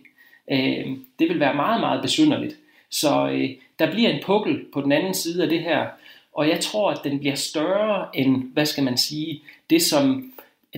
Øh, 0.53 0.87
det 1.19 1.29
vil 1.29 1.41
være 1.41 1.55
meget, 1.55 1.81
meget 1.81 2.03
besynderligt. 2.03 2.57
Så 2.91 3.29
øh, 3.29 3.51
der 3.79 3.91
bliver 3.91 4.11
en 4.11 4.23
pukkel 4.23 4.65
på 4.73 4.81
den 4.81 4.93
anden 4.93 5.15
side 5.15 5.43
af 5.43 5.49
det 5.49 5.61
her, 5.61 5.87
og 6.35 6.49
jeg 6.49 6.61
tror, 6.61 6.91
at 6.91 7.01
den 7.05 7.19
bliver 7.19 7.35
større 7.35 8.07
end, 8.15 8.43
hvad 8.53 8.67
skal 8.67 8.85
man 8.85 8.97
sige, 8.97 9.43
det 9.71 9.83
som 9.83 10.33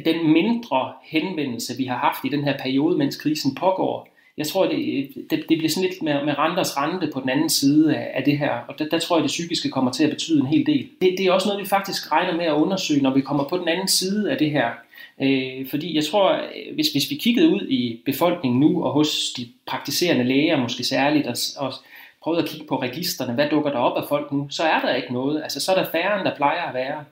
den 0.05 0.33
mindre 0.33 0.93
henvendelse, 1.03 1.77
vi 1.77 1.85
har 1.85 1.97
haft 1.97 2.19
i 2.25 2.29
den 2.29 2.45
her 2.45 2.59
periode, 2.59 2.99
mens 2.99 3.17
krisen 3.17 3.55
pågår, 3.55 4.09
jeg 4.37 4.47
tror, 4.47 4.67
det, 4.67 5.09
det, 5.31 5.45
det 5.49 5.59
bliver 5.59 5.69
sådan 5.69 5.89
lidt 5.89 6.03
med, 6.03 6.25
med 6.25 6.39
renters 6.39 6.77
rente 6.77 7.11
på 7.15 7.21
den 7.21 7.29
anden 7.29 7.49
side 7.49 7.97
af, 7.97 8.11
af 8.15 8.23
det 8.23 8.39
her, 8.39 8.51
og 8.69 8.79
der, 8.79 8.89
der 8.89 8.99
tror 8.99 9.17
jeg, 9.17 9.23
det 9.23 9.29
psykiske 9.29 9.71
kommer 9.71 9.93
til 9.93 10.05
at 10.05 10.11
betyde 10.11 10.41
en 10.41 10.47
hel 10.47 10.67
del. 10.67 10.89
Det, 11.01 11.15
det 11.19 11.27
er 11.27 11.33
også 11.33 11.49
noget, 11.49 11.63
vi 11.63 11.69
faktisk 11.69 12.13
regner 12.13 12.37
med 12.37 12.45
at 12.45 12.53
undersøge, 12.53 13.03
når 13.03 13.15
vi 13.15 13.21
kommer 13.21 13.45
på 13.45 13.59
den 13.59 13.69
anden 13.69 13.89
side 13.89 14.31
af 14.31 14.39
det 14.39 14.51
her. 14.51 14.71
Øh, 15.23 15.69
fordi 15.69 15.95
jeg 15.95 16.05
tror, 16.05 16.41
hvis, 16.75 16.89
hvis 16.89 17.11
vi 17.11 17.15
kiggede 17.15 17.49
ud 17.49 17.67
i 17.69 18.01
befolkningen 18.05 18.61
nu, 18.61 18.85
og 18.85 18.93
hos 18.93 19.33
de 19.37 19.49
praktiserende 19.67 20.25
læger 20.25 20.61
måske 20.61 20.85
særligt, 20.85 21.27
og, 21.27 21.37
og 21.57 21.73
prøvet 22.25 22.43
at 22.43 22.49
kigge 22.49 22.67
på 22.67 22.83
registerne, 22.83 23.33
hvad 23.33 23.49
dukker 23.51 23.71
der 23.71 23.79
op 23.79 24.03
af 24.03 24.09
folk 24.09 24.33
nu, 24.33 24.47
så 24.51 24.63
er 24.63 24.81
der 24.81 24.95
ikke 24.95 25.13
noget. 25.13 25.43
Altså, 25.43 25.61
så 25.61 25.73
er 25.73 25.83
der 25.83 25.91
færre, 25.91 26.17
end 26.17 26.25
der 26.25 26.37
plejer 26.37 26.63
at 26.63 26.75
være. 26.75 27.05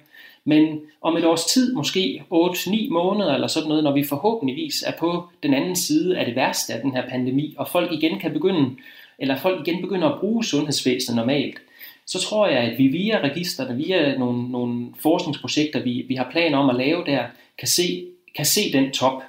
Men 0.44 0.80
om 1.02 1.16
et 1.16 1.24
års 1.24 1.44
tid, 1.44 1.74
måske 1.74 2.22
8-9 2.32 2.90
måneder 2.90 3.34
eller 3.34 3.46
sådan 3.46 3.68
noget, 3.68 3.84
når 3.84 3.92
vi 3.92 4.04
forhåbentligvis 4.04 4.82
er 4.82 4.92
på 4.98 5.24
den 5.42 5.54
anden 5.54 5.76
side 5.76 6.18
af 6.18 6.26
det 6.26 6.36
værste 6.36 6.74
af 6.74 6.80
den 6.80 6.92
her 6.92 7.08
pandemi, 7.08 7.54
og 7.58 7.68
folk 7.68 7.92
igen 7.92 8.18
kan 8.18 8.32
begynde, 8.32 8.70
eller 9.18 9.36
folk 9.36 9.68
igen 9.68 9.80
begynder 9.80 10.08
at 10.08 10.20
bruge 10.20 10.44
sundhedsvæsenet 10.44 11.16
normalt, 11.16 11.58
så 12.06 12.20
tror 12.20 12.46
jeg, 12.46 12.58
at 12.58 12.78
vi 12.78 12.86
via 12.86 13.20
registerne, 13.22 13.76
via 13.76 14.18
nogle, 14.18 14.50
nogle 14.50 14.86
forskningsprojekter, 15.00 15.82
vi, 15.82 16.04
vi 16.08 16.14
har 16.14 16.28
planer 16.30 16.58
om 16.58 16.70
at 16.70 16.76
lave 16.76 17.04
der, 17.06 17.24
kan 17.58 17.68
se, 17.68 18.06
kan 18.36 18.44
se 18.44 18.72
den 18.72 18.90
top 18.90 19.22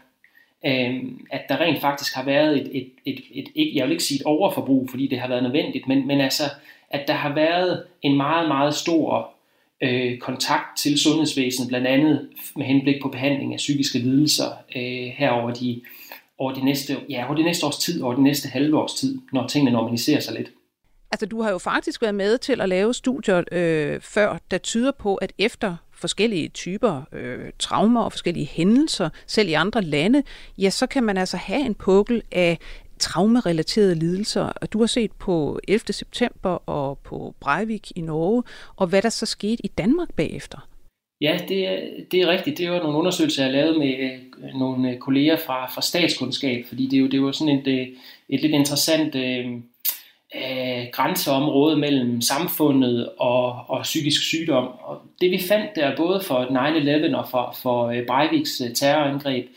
øh, 0.66 1.04
at 1.32 1.42
der 1.50 1.62
rent 1.62 1.82
faktisk 1.82 2.16
har 2.16 2.26
været 2.26 2.62
et, 2.62 2.70
et, 2.74 2.92
et, 3.06 3.20
et, 3.32 3.48
et, 3.56 3.76
jeg 3.76 3.84
vil 3.84 3.92
ikke 3.92 4.04
sige 4.04 4.20
et 4.20 4.26
overforbrug, 4.26 4.90
fordi 4.90 5.08
det 5.08 5.20
har 5.20 5.28
været 5.28 5.44
nødvendigt, 5.44 5.88
men, 5.88 6.08
men 6.08 6.22
altså, 6.22 6.44
at 6.90 7.08
der 7.08 7.14
har 7.14 7.34
været 7.34 7.84
en 8.02 8.18
meget, 8.18 8.48
meget 8.48 8.74
stor 8.74 9.30
øh, 9.82 10.18
kontakt 10.18 10.78
til 10.78 11.00
sundhedsvæsenet, 11.00 11.68
blandt 11.68 11.88
andet 11.88 12.30
med 12.56 12.66
henblik 12.66 13.02
på 13.02 13.10
behandling 13.10 13.54
af 13.54 13.58
psykiske 13.58 14.00
lidelser 14.00 14.52
øh, 14.76 15.08
her 15.18 15.30
over 15.30 15.52
de, 15.52 15.82
over, 16.38 16.54
de 16.54 16.66
næste, 16.66 16.98
ja, 17.10 17.26
over 17.26 17.36
de 17.36 17.44
næste 17.44 17.66
års 17.66 17.78
tid, 17.78 18.02
over 18.02 18.16
de 18.16 18.24
næste 18.24 18.50
halve 18.50 18.78
års 18.78 18.94
tid, 18.94 19.20
når 19.34 19.48
tingene 19.48 19.72
normaliserer 19.72 20.20
sig 20.20 20.36
lidt. 20.36 20.52
Altså, 21.12 21.26
du 21.26 21.42
har 21.42 21.52
jo 21.52 21.58
faktisk 21.58 22.02
været 22.02 22.16
med 22.16 22.38
til 22.38 22.62
at 22.62 22.70
lave 22.70 22.94
studier 22.94 23.44
øh, 23.52 24.02
før, 24.02 24.38
der 24.52 24.58
tyder 24.58 24.92
på, 24.92 25.16
at 25.16 25.34
efter 25.38 25.76
forskellige 26.04 26.50
typer 26.50 27.02
øh, 27.12 27.52
traumer 27.60 28.02
og 28.02 28.12
forskellige 28.12 28.46
hændelser, 28.46 29.10
selv 29.28 29.50
i 29.50 29.54
andre 29.54 29.82
lande, 29.82 30.24
ja, 30.58 30.70
så 30.70 30.88
kan 30.88 31.04
man 31.04 31.18
altså 31.18 31.38
have 31.38 31.66
en 31.66 31.76
pukkel 31.76 32.22
af 32.32 32.58
traumerelaterede 33.00 33.96
lidelser. 33.96 34.52
Du 34.74 34.80
har 34.80 34.86
set 34.86 35.12
på 35.12 35.60
11. 35.68 35.94
september 35.94 36.70
og 36.70 36.98
på 36.98 37.36
Breivik 37.40 37.92
i 37.96 38.02
Norge, 38.02 38.44
og 38.76 38.88
hvad 38.88 39.02
der 39.02 39.10
så 39.10 39.26
skete 39.26 39.66
i 39.66 39.68
Danmark 39.68 40.14
bagefter. 40.16 40.68
Ja, 41.22 41.40
det 41.50 41.68
er, 41.68 41.80
det 42.12 42.22
er 42.22 42.28
rigtigt. 42.28 42.58
Det 42.58 42.72
var 42.72 42.80
nogle 42.80 42.98
undersøgelser, 42.98 43.44
jeg 43.44 43.54
lavede 43.54 43.80
med 43.80 43.94
øh, 44.00 44.60
nogle 44.60 44.98
kolleger 44.98 45.38
fra, 45.38 45.70
fra 45.74 45.82
statskundskab, 45.82 46.66
fordi 46.66 46.88
det 46.88 47.00
jo, 47.00 47.08
det 47.08 47.22
var 47.22 47.32
sådan 47.32 47.60
et, 47.60 47.68
øh, 47.68 47.88
et 48.30 48.42
lidt 48.42 48.54
interessant 48.54 49.16
øh, 49.16 49.46
øh, 50.36 50.86
grænseområde 50.92 51.78
mellem 51.78 52.22
samfundet 52.22 53.10
og, 53.20 53.56
og 53.68 53.82
psykisk 53.84 54.24
sygdom. 54.24 54.68
Og 54.84 55.02
det 55.22 55.32
vi 55.32 55.42
fandt 55.48 55.76
der, 55.76 55.96
både 55.96 56.22
for 56.22 56.44
9-11 57.12 57.16
og 57.16 57.30
for, 57.30 57.56
for 57.62 57.88
øh, 57.88 58.06
Breiviks 58.08 58.62
øh, 58.62 58.74
terrorangreb, 58.74 59.48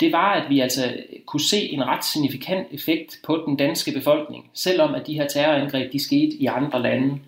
det 0.00 0.12
var, 0.12 0.32
at 0.32 0.50
vi 0.50 0.60
altså 0.60 0.94
kunne 1.26 1.40
se 1.40 1.72
en 1.72 1.86
ret 1.86 2.04
signifikant 2.04 2.66
effekt 2.70 3.18
på 3.24 3.42
den 3.46 3.56
danske 3.56 3.92
befolkning, 3.92 4.50
selvom 4.54 4.94
at 4.94 5.06
de 5.06 5.14
her 5.14 5.28
terrorangreb 5.28 5.92
de 5.92 6.04
skete 6.04 6.36
i 6.36 6.46
andre 6.46 6.82
lande. 6.82 7.18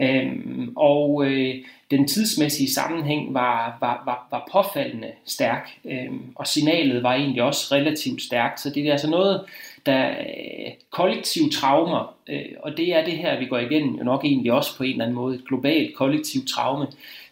Øhm, 0.00 0.72
og 0.76 1.24
øh, 1.26 1.54
den 1.90 2.08
tidsmæssige 2.08 2.74
sammenhæng 2.74 3.34
var, 3.34 3.78
var, 3.80 4.02
var, 4.04 4.28
var 4.30 4.48
påfaldende 4.52 5.10
stærk, 5.24 5.70
øhm, 5.84 6.22
og 6.34 6.46
signalet 6.46 7.02
var 7.02 7.14
egentlig 7.14 7.42
også 7.42 7.74
relativt 7.74 8.22
stærkt. 8.22 8.60
Så 8.60 8.70
det 8.70 8.86
er 8.86 8.92
altså 8.92 9.10
noget, 9.10 9.40
der 9.86 10.10
øh, 10.10 10.72
kollektiv 10.90 11.50
traumer, 11.52 12.14
øh, 12.28 12.44
og 12.62 12.76
det 12.76 12.94
er 12.94 13.04
det 13.04 13.12
her, 13.18 13.38
vi 13.38 13.46
går 13.46 13.58
igennem 13.58 13.94
jo 13.94 14.04
nok 14.04 14.24
egentlig 14.24 14.52
også 14.52 14.76
på 14.76 14.82
en 14.82 14.90
eller 14.90 15.04
anden 15.04 15.14
måde, 15.14 15.34
et 15.34 15.48
globalt 15.48 15.96
kollektivt 15.96 16.48
traume, 16.48 16.86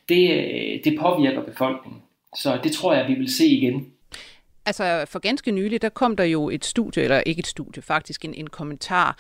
det, 0.09 0.31
øh, 0.31 0.85
det 0.85 0.99
påvirker 1.01 1.43
befolkningen. 1.43 2.03
Så 2.37 2.59
det 2.65 2.73
tror 2.73 2.95
jeg, 2.95 3.09
vi 3.09 3.15
vil 3.15 3.33
se 3.33 3.47
igen. 3.47 3.93
Altså 4.67 5.05
for 5.09 5.19
ganske 5.19 5.51
nylig, 5.51 5.83
der 5.83 5.89
kom 5.89 6.17
der 6.17 6.25
jo 6.25 6.51
et 6.51 6.65
studie, 6.65 7.03
eller 7.03 7.23
ikke 7.27 7.41
et 7.41 7.47
studie, 7.47 7.83
faktisk 7.83 8.25
en, 8.25 8.35
en 8.35 8.47
kommentar 8.47 9.19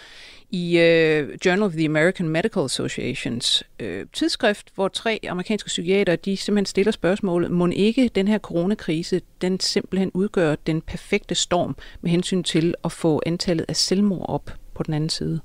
i 0.50 0.76
uh, 0.76 1.46
Journal 1.46 1.62
of 1.62 1.72
the 1.72 1.84
American 1.84 2.28
Medical 2.28 2.64
Associations 2.64 3.64
uh, 3.82 3.86
tidsskrift, 4.12 4.74
hvor 4.74 4.88
tre 4.88 5.20
amerikanske 5.28 5.66
psykiater, 5.66 6.16
de 6.16 6.36
simpelthen 6.36 6.66
stiller 6.66 6.92
spørgsmålet, 6.92 7.50
må 7.50 7.66
ikke 7.66 8.08
den 8.08 8.28
her 8.28 8.38
coronakrise, 8.38 9.20
den 9.40 9.60
simpelthen 9.60 10.10
udgør 10.14 10.54
den 10.54 10.82
perfekte 10.82 11.34
storm 11.34 11.76
med 12.00 12.10
hensyn 12.10 12.42
til 12.42 12.74
at 12.84 12.92
få 12.92 13.22
antallet 13.26 13.64
af 13.68 13.76
selvmord 13.76 14.28
op 14.28 14.50
på 14.74 14.82
den 14.82 14.94
anden 14.94 15.10
side? 15.10 15.40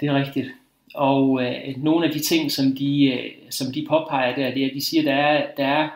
Det 0.00 0.08
er 0.08 0.14
rigtigt. 0.14 0.48
Og 0.94 1.42
øh, 1.42 1.76
nogle 1.76 2.06
af 2.06 2.12
de 2.12 2.20
ting, 2.20 2.52
som 2.52 2.64
de, 2.78 3.04
øh, 3.04 3.50
som 3.50 3.72
de 3.72 3.86
påpeger 3.88 4.34
der, 4.34 4.54
det 4.54 4.62
er, 4.62 4.66
at 4.66 4.74
de 4.74 4.84
siger, 4.84 5.02
at 5.02 5.06
der 5.06 5.14
er, 5.14 5.46
der 5.56 5.66
er 5.66 5.88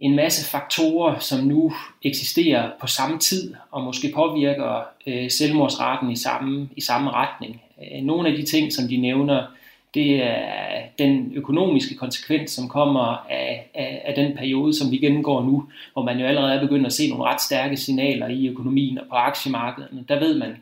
en 0.00 0.16
masse 0.16 0.50
faktorer, 0.50 1.18
som 1.18 1.44
nu 1.44 1.72
eksisterer 2.02 2.70
på 2.80 2.86
samme 2.86 3.18
tid, 3.18 3.54
og 3.70 3.84
måske 3.84 4.12
påvirker 4.14 4.82
øh, 5.06 5.30
selvmordsraten 5.30 6.10
i 6.10 6.16
samme, 6.16 6.68
i 6.76 6.80
samme 6.80 7.10
retning. 7.10 7.62
Øh, 7.82 8.02
nogle 8.02 8.28
af 8.28 8.36
de 8.36 8.42
ting, 8.42 8.72
som 8.72 8.88
de 8.88 8.96
nævner, 8.96 9.46
det 9.94 10.22
er 10.22 10.82
den 10.98 11.32
økonomiske 11.34 11.94
konsekvens, 11.94 12.50
som 12.50 12.68
kommer 12.68 13.26
af, 13.30 13.70
af, 13.74 14.02
af 14.04 14.14
den 14.14 14.36
periode, 14.36 14.74
som 14.74 14.90
vi 14.90 14.96
gennemgår 14.96 15.42
nu, 15.42 15.64
hvor 15.92 16.02
man 16.02 16.18
jo 16.18 16.26
allerede 16.26 16.54
er 16.54 16.60
begyndt 16.60 16.86
at 16.86 16.92
se 16.92 17.08
nogle 17.08 17.24
ret 17.24 17.40
stærke 17.40 17.76
signaler 17.76 18.28
i 18.28 18.48
økonomien 18.48 18.98
og 18.98 19.04
på 19.10 19.14
aktiemarkederne. 19.14 20.04
Der 20.08 20.18
ved 20.18 20.38
man, 20.38 20.56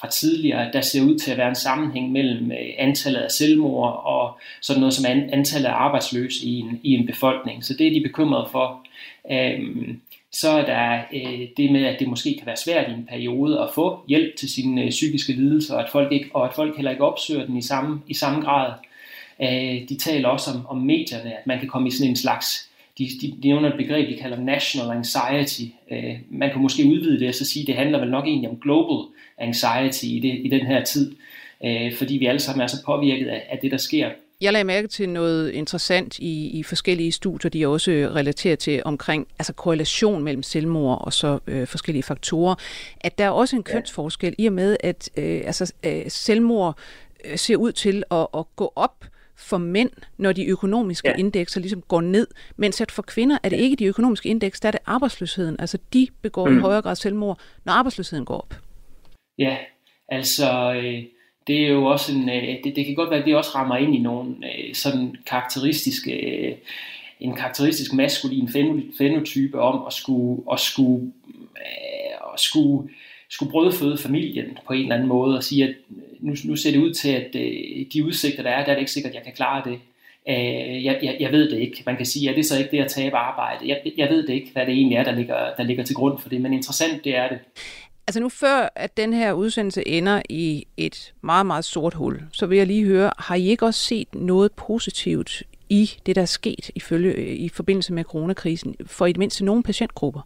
fra 0.00 0.10
tidligere, 0.10 0.66
at 0.66 0.72
der 0.72 0.80
ser 0.80 1.02
ud 1.02 1.18
til 1.18 1.30
at 1.30 1.38
være 1.38 1.48
en 1.48 1.54
sammenhæng 1.54 2.12
mellem 2.12 2.52
øh, 2.52 2.68
antallet 2.78 3.20
af 3.20 3.30
selvmord 3.30 4.02
og 4.04 4.38
sådan 4.60 4.80
noget 4.80 4.94
som 4.94 5.06
antallet 5.32 5.68
af 5.68 5.74
arbejdsløse 5.74 6.46
i 6.46 6.58
en, 6.58 6.80
i 6.82 6.92
en 6.94 7.06
befolkning. 7.06 7.64
Så 7.64 7.74
det 7.74 7.86
er 7.86 7.90
de 7.90 8.00
bekymrede 8.00 8.48
for. 8.52 8.86
Øhm, 9.30 10.00
så 10.32 10.50
er 10.50 10.66
der 10.66 11.02
øh, 11.12 11.48
det 11.56 11.72
med, 11.72 11.84
at 11.84 12.00
det 12.00 12.08
måske 12.08 12.34
kan 12.38 12.46
være 12.46 12.56
svært 12.56 12.90
i 12.90 12.92
en 12.92 13.06
periode 13.06 13.60
at 13.60 13.68
få 13.74 14.00
hjælp 14.08 14.36
til 14.36 14.50
sine 14.50 14.82
øh, 14.82 14.90
psykiske 14.90 15.32
lidelser, 15.32 15.74
og 15.74 15.82
at 15.82 15.90
folk, 15.90 16.12
ikke, 16.12 16.30
og 16.34 16.48
at 16.48 16.54
folk 16.54 16.76
heller 16.76 16.90
ikke 16.90 17.04
opsøger 17.04 17.46
den 17.46 17.56
i 17.56 17.62
samme, 17.62 18.00
i 18.06 18.14
samme 18.14 18.40
grad. 18.40 18.72
Øh, 19.42 19.88
de 19.88 19.98
taler 19.98 20.28
også 20.28 20.50
om, 20.50 20.66
om 20.66 20.76
medierne, 20.76 21.38
at 21.38 21.46
man 21.46 21.58
kan 21.58 21.68
komme 21.68 21.88
i 21.88 21.90
sådan 21.90 22.10
en 22.10 22.16
slags, 22.16 22.70
de, 22.98 23.08
de, 23.20 23.34
nævner 23.44 23.68
et 23.68 23.76
begreb, 23.78 24.08
de 24.08 24.16
kalder 24.16 24.40
national 24.40 24.96
anxiety. 24.96 25.62
Øh, 25.90 26.14
man 26.30 26.50
kan 26.50 26.60
måske 26.60 26.84
udvide 26.84 27.20
det 27.20 27.28
og 27.28 27.34
så 27.34 27.44
sige, 27.44 27.62
at 27.62 27.66
det 27.66 27.74
handler 27.74 28.00
vel 28.00 28.10
nok 28.10 28.24
egentlig 28.24 28.50
om 28.50 28.60
global 28.60 29.06
anxiety 29.38 30.04
i, 30.04 30.20
det, 30.20 30.40
i 30.44 30.48
den 30.48 30.66
her 30.66 30.84
tid, 30.84 31.16
øh, 31.64 31.94
fordi 31.94 32.16
vi 32.16 32.26
alle 32.26 32.40
sammen 32.40 32.62
er 32.62 32.66
så 32.66 32.76
påvirket 32.86 33.26
af, 33.26 33.42
af 33.50 33.58
det, 33.62 33.70
der 33.70 33.76
sker. 33.76 34.10
Jeg 34.40 34.52
lagde 34.52 34.64
mærke 34.64 34.88
til 34.88 35.08
noget 35.08 35.50
interessant 35.50 36.18
i, 36.18 36.58
i 36.58 36.62
forskellige 36.62 37.12
studier, 37.12 37.50
de 37.50 37.66
også 37.66 37.90
relaterer 37.90 38.56
til 38.56 38.82
omkring 38.84 39.26
altså 39.38 39.52
korrelation 39.52 40.22
mellem 40.22 40.42
selvmord 40.42 41.04
og 41.04 41.12
så 41.12 41.38
øh, 41.46 41.66
forskellige 41.66 42.02
faktorer, 42.02 42.54
at 43.00 43.18
der 43.18 43.24
er 43.24 43.30
også 43.30 43.56
en 43.56 43.62
kønsforskel 43.62 44.34
i 44.38 44.46
og 44.46 44.52
med, 44.52 44.76
at 44.80 45.10
øh, 45.16 45.42
altså, 45.44 45.72
øh, 45.86 46.02
selvmord 46.08 46.78
øh, 47.24 47.38
ser 47.38 47.56
ud 47.56 47.72
til 47.72 48.04
at, 48.10 48.26
at 48.36 48.44
gå 48.56 48.72
op 48.76 49.04
for 49.36 49.58
mænd, 49.58 49.90
når 50.16 50.32
de 50.32 50.46
økonomiske 50.46 51.08
ja. 51.08 51.14
indekser 51.18 51.60
ligesom 51.60 51.82
går 51.82 52.00
ned, 52.00 52.26
mens 52.56 52.80
at 52.80 52.90
for 52.90 53.02
kvinder 53.02 53.38
er 53.42 53.48
det 53.48 53.56
ikke 53.56 53.76
de 53.76 53.84
økonomiske 53.84 54.28
indeks, 54.28 54.60
der 54.60 54.68
er 54.68 54.72
det 54.72 54.80
arbejdsløsheden. 54.86 55.56
Altså 55.58 55.78
de 55.92 56.08
begår 56.22 56.48
mm. 56.48 56.58
i 56.58 56.60
højere 56.60 56.82
grad 56.82 56.96
selvmord, 56.96 57.38
når 57.64 57.72
arbejdsløsheden 57.72 58.24
går 58.24 58.36
op. 58.36 58.54
Ja, 59.38 59.56
altså... 60.08 60.74
Øh 60.74 61.04
det 61.46 61.64
er 61.64 61.68
jo 61.68 61.84
også 61.84 62.12
en, 62.12 62.28
øh, 62.28 62.64
det, 62.64 62.76
det 62.76 62.86
kan 62.86 62.94
godt 62.94 63.10
være, 63.10 63.18
at 63.18 63.26
det 63.26 63.36
også 63.36 63.50
rammer 63.54 63.76
ind 63.76 63.94
i 63.94 63.98
nogle 63.98 64.34
øh, 64.44 64.74
sådan 64.74 65.16
karakteristiske, 65.26 66.12
øh, 66.12 66.54
en 67.20 67.34
karakteristisk 67.34 67.92
maskulin 67.92 68.48
fenotype 68.98 69.60
om 69.60 69.86
at 69.86 69.92
skulle, 69.92 70.42
at 70.52 70.60
skulle, 70.60 71.12
at 72.34 72.40
skulle, 72.40 72.88
skulle 73.30 73.52
brødføde 73.52 73.98
familien 73.98 74.58
på 74.66 74.72
en 74.72 74.82
eller 74.82 74.94
anden 74.94 75.08
måde 75.08 75.36
og 75.36 75.44
sige, 75.44 75.64
at 75.64 75.74
nu, 76.20 76.34
nu 76.44 76.56
ser 76.56 76.70
det 76.70 76.78
ud 76.78 76.94
til, 76.94 77.08
at 77.08 77.34
øh, 77.34 77.86
de 77.92 78.04
udsigter, 78.04 78.42
der 78.42 78.50
er, 78.50 78.64
der 78.64 78.70
er 78.70 78.74
det 78.74 78.80
ikke 78.80 78.92
sikkert, 78.92 79.10
at 79.10 79.14
jeg 79.14 79.24
kan 79.24 79.32
klare 79.32 79.62
det. 79.70 79.78
Øh, 80.28 80.84
jeg, 80.84 80.98
jeg, 81.02 81.16
jeg 81.20 81.32
ved 81.32 81.50
det 81.50 81.58
ikke. 81.58 81.82
Man 81.86 81.96
kan 81.96 82.06
sige, 82.06 82.30
at 82.30 82.36
det 82.36 82.42
er 82.42 82.48
så 82.48 82.58
ikke 82.58 82.70
det 82.70 82.84
at 82.84 82.90
tabe 82.90 83.16
arbejde. 83.16 83.68
Jeg, 83.68 83.92
jeg 83.96 84.08
ved 84.08 84.26
det 84.26 84.34
ikke, 84.34 84.50
hvad 84.52 84.66
det 84.66 84.74
egentlig 84.74 84.96
er, 84.96 85.04
der 85.04 85.12
ligger, 85.12 85.54
der 85.56 85.62
ligger 85.62 85.84
til 85.84 85.94
grund 85.94 86.18
for 86.18 86.28
det, 86.28 86.40
men 86.40 86.52
interessant 86.52 87.04
det 87.04 87.16
er 87.16 87.28
det. 87.28 87.38
Altså 88.08 88.20
nu 88.20 88.28
før, 88.28 88.72
at 88.76 88.96
den 88.96 89.12
her 89.12 89.32
udsendelse 89.32 89.88
ender 89.88 90.22
i 90.28 90.66
et 90.76 91.14
meget, 91.20 91.46
meget 91.46 91.64
sort 91.64 91.94
hul, 91.94 92.22
så 92.32 92.46
vil 92.46 92.58
jeg 92.58 92.66
lige 92.66 92.84
høre, 92.84 93.10
har 93.18 93.34
I 93.34 93.48
ikke 93.48 93.66
også 93.66 93.80
set 93.80 94.14
noget 94.14 94.52
positivt 94.52 95.42
i 95.68 95.90
det, 96.06 96.16
der 96.16 96.22
er 96.22 96.26
sket 96.26 96.70
ifølge, 96.74 97.12
øh, 97.12 97.36
i 97.36 97.48
forbindelse 97.48 97.92
med 97.92 98.04
coronakrisen, 98.04 98.74
for 98.86 99.06
i 99.06 99.12
det 99.12 99.18
mindste 99.18 99.44
nogle 99.44 99.62
patientgrupper? 99.62 100.20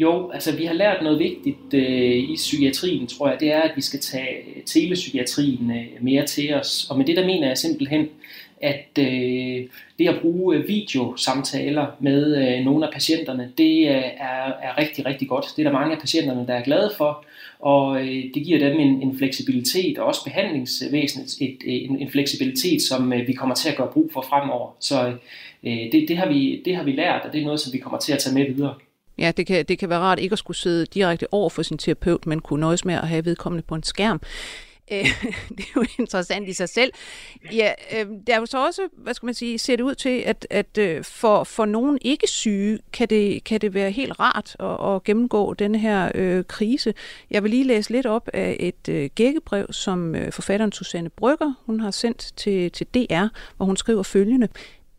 Jo, 0.00 0.30
altså 0.30 0.56
vi 0.56 0.64
har 0.64 0.74
lært 0.74 1.02
noget 1.02 1.18
vigtigt 1.18 1.74
øh, 1.74 2.16
i 2.16 2.34
psykiatrien, 2.36 3.06
tror 3.06 3.28
jeg, 3.28 3.40
det 3.40 3.52
er, 3.52 3.60
at 3.60 3.72
vi 3.76 3.80
skal 3.80 4.00
tage 4.00 4.36
øh, 4.36 4.62
telepsykiatrien 4.66 5.70
øh, 5.70 6.04
mere 6.04 6.26
til 6.26 6.54
os. 6.54 6.86
Og 6.90 6.98
med 6.98 7.06
det 7.06 7.16
der 7.16 7.26
mener 7.26 7.48
jeg 7.48 7.58
simpelthen, 7.58 8.08
at 8.62 8.98
øh, 8.98 9.66
det 9.98 10.08
at 10.08 10.20
bruge 10.20 10.56
øh, 10.56 10.68
videosamtaler 10.68 11.86
med 12.00 12.36
øh, 12.36 12.64
nogle 12.64 12.86
af 12.86 12.92
patienterne, 12.92 13.52
det 13.58 13.88
øh, 13.88 14.04
er, 14.20 14.52
er 14.62 14.78
rigtig, 14.78 15.06
rigtig 15.06 15.28
godt. 15.28 15.44
Det 15.56 15.66
er 15.66 15.70
der 15.70 15.78
mange 15.78 15.94
af 15.94 16.00
patienterne, 16.00 16.46
der 16.46 16.54
er 16.54 16.64
glade 16.64 16.90
for, 16.96 17.24
og 17.58 18.00
øh, 18.00 18.24
det 18.34 18.42
giver 18.44 18.58
dem 18.58 18.80
en, 18.80 19.02
en 19.02 19.18
fleksibilitet, 19.18 19.98
og 19.98 20.06
også 20.06 20.24
behandlingsvæsenet 20.24 21.36
et, 21.40 21.56
øh, 21.66 21.74
en, 21.74 21.98
en 21.98 22.10
fleksibilitet, 22.10 22.82
som 22.82 23.12
øh, 23.12 23.26
vi 23.26 23.32
kommer 23.32 23.54
til 23.54 23.68
at 23.68 23.76
gøre 23.76 23.92
brug 23.92 24.10
for 24.12 24.22
fremover. 24.28 24.76
Så 24.80 25.12
øh, 25.64 25.92
det, 25.92 26.08
det, 26.08 26.16
har 26.16 26.28
vi, 26.28 26.62
det 26.64 26.76
har 26.76 26.82
vi 26.82 26.92
lært, 26.92 27.22
og 27.24 27.32
det 27.32 27.40
er 27.40 27.44
noget, 27.44 27.60
som 27.60 27.72
vi 27.72 27.78
kommer 27.78 27.98
til 27.98 28.12
at 28.12 28.18
tage 28.18 28.34
med 28.34 28.54
videre. 28.54 28.74
Ja, 29.20 29.32
det 29.36 29.46
kan, 29.46 29.64
det 29.64 29.78
kan 29.78 29.88
være 29.88 29.98
rart 29.98 30.18
ikke 30.18 30.32
at 30.32 30.38
skulle 30.38 30.56
sidde 30.56 30.86
direkte 30.86 31.34
over 31.34 31.50
for 31.50 31.62
sin 31.62 31.78
terapeut, 31.78 32.26
men 32.26 32.40
kunne 32.40 32.60
nøjes 32.60 32.84
med 32.84 32.94
at 32.94 33.08
have 33.08 33.24
vedkommende 33.24 33.62
på 33.62 33.74
en 33.74 33.82
skærm. 33.82 34.20
Øh, 34.92 35.22
det 35.48 35.60
er 35.60 35.72
jo 35.76 35.84
interessant 35.98 36.48
i 36.48 36.52
sig 36.52 36.68
selv. 36.68 36.92
Ja, 37.52 37.72
øh, 37.96 38.06
der 38.26 38.34
er 38.34 38.38
jo 38.38 38.46
så 38.46 38.66
også, 38.66 38.82
hvad 38.96 39.14
skal 39.14 39.26
man 39.26 39.34
sige, 39.34 39.58
ser 39.58 39.76
det 39.76 39.82
ud 39.82 39.94
til, 39.94 40.18
at, 40.26 40.46
at 40.50 40.78
øh, 40.78 41.04
for, 41.04 41.44
for 41.44 41.64
nogen 41.64 41.98
ikke 42.02 42.26
syge, 42.26 42.78
kan 42.92 43.08
det, 43.08 43.44
kan 43.44 43.60
det 43.60 43.74
være 43.74 43.90
helt 43.90 44.20
rart 44.20 44.56
at, 44.60 44.94
at 44.94 45.04
gennemgå 45.04 45.54
denne 45.54 45.78
her 45.78 46.12
øh, 46.14 46.44
krise. 46.44 46.94
Jeg 47.30 47.42
vil 47.42 47.50
lige 47.50 47.64
læse 47.64 47.90
lidt 47.90 48.06
op 48.06 48.28
af 48.34 48.56
et 48.60 48.88
øh, 48.88 49.10
gækkebrev, 49.14 49.66
som 49.72 50.14
øh, 50.14 50.32
forfatteren 50.32 50.72
Susanne 50.72 51.10
Brygger, 51.10 51.52
hun 51.66 51.80
har 51.80 51.90
sendt 51.90 52.32
til, 52.36 52.70
til 52.70 52.86
DR, 52.86 53.26
hvor 53.56 53.66
hun 53.66 53.76
skriver 53.76 54.02
følgende. 54.02 54.48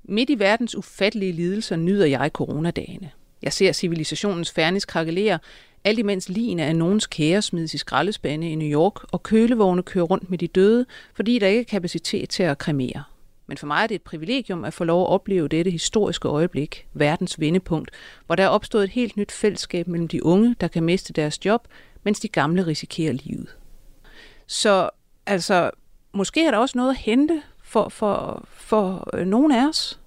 Midt 0.04 0.30
i 0.30 0.40
verdens 0.40 0.76
ufattelige 0.76 1.32
lidelser 1.32 1.76
nyder 1.76 2.06
jeg 2.06 2.30
coronadagene. 2.34 3.12
Jeg 3.44 3.54
ser 3.54 3.72
civilisationens 3.72 4.52
fernis 4.52 4.86
krakelere, 4.86 5.40
alt 5.84 6.00
imens 6.00 6.30
ligene 6.30 6.66
af 6.66 6.76
nogens 6.76 7.08
kære 7.08 7.42
smides 7.42 7.74
i 7.74 7.78
skraldespande 7.78 8.50
i 8.50 8.56
New 8.56 8.68
York, 8.68 9.14
og 9.14 9.24
kølevogne 9.24 9.84
kører 9.84 10.06
rundt 10.06 10.30
med 10.30 10.38
de 10.38 10.48
døde, 10.48 10.86
fordi 11.14 11.40
der 11.40 11.48
ikke 11.48 11.60
er 11.60 11.66
kapacitet 11.66 12.30
til 12.30 12.44
at 12.44 12.58
kremere. 12.58 13.04
Men 13.48 13.58
for 13.58 13.68
mig 13.68 13.84
er 13.84 13.88
det 13.88 13.96
et 13.96 14.02
privilegium 14.02 14.66
at 14.66 14.74
få 14.74 14.84
lov 14.84 15.02
at 15.02 15.08
opleve 15.08 15.48
dette 15.48 15.72
historiske 15.72 16.28
øjeblik, 16.28 16.88
verdens 16.94 17.40
vendepunkt, 17.40 17.92
hvor 18.26 18.36
der 18.36 18.44
er 18.44 18.48
opstået 18.48 18.84
et 18.84 18.90
helt 18.90 19.18
nyt 19.18 19.32
fællesskab 19.32 19.88
mellem 19.88 20.08
de 20.08 20.26
unge, 20.26 20.56
der 20.62 20.68
kan 20.68 20.84
miste 20.84 21.14
deres 21.14 21.46
job, 21.46 21.68
mens 22.04 22.20
de 22.20 22.28
gamle 22.28 22.68
risikerer 22.68 23.14
livet. 23.14 23.56
Så 24.48 24.90
altså, 25.26 25.72
måske 26.14 26.46
er 26.46 26.52
der 26.52 26.58
også 26.58 26.78
noget 26.78 26.90
at 26.90 26.98
hente 26.98 27.42
for, 27.64 27.90
for, 27.90 28.44
for 28.54 29.10
øh, 29.14 29.28
nogen 29.28 29.52
af 29.52 29.68
os. 29.68 30.00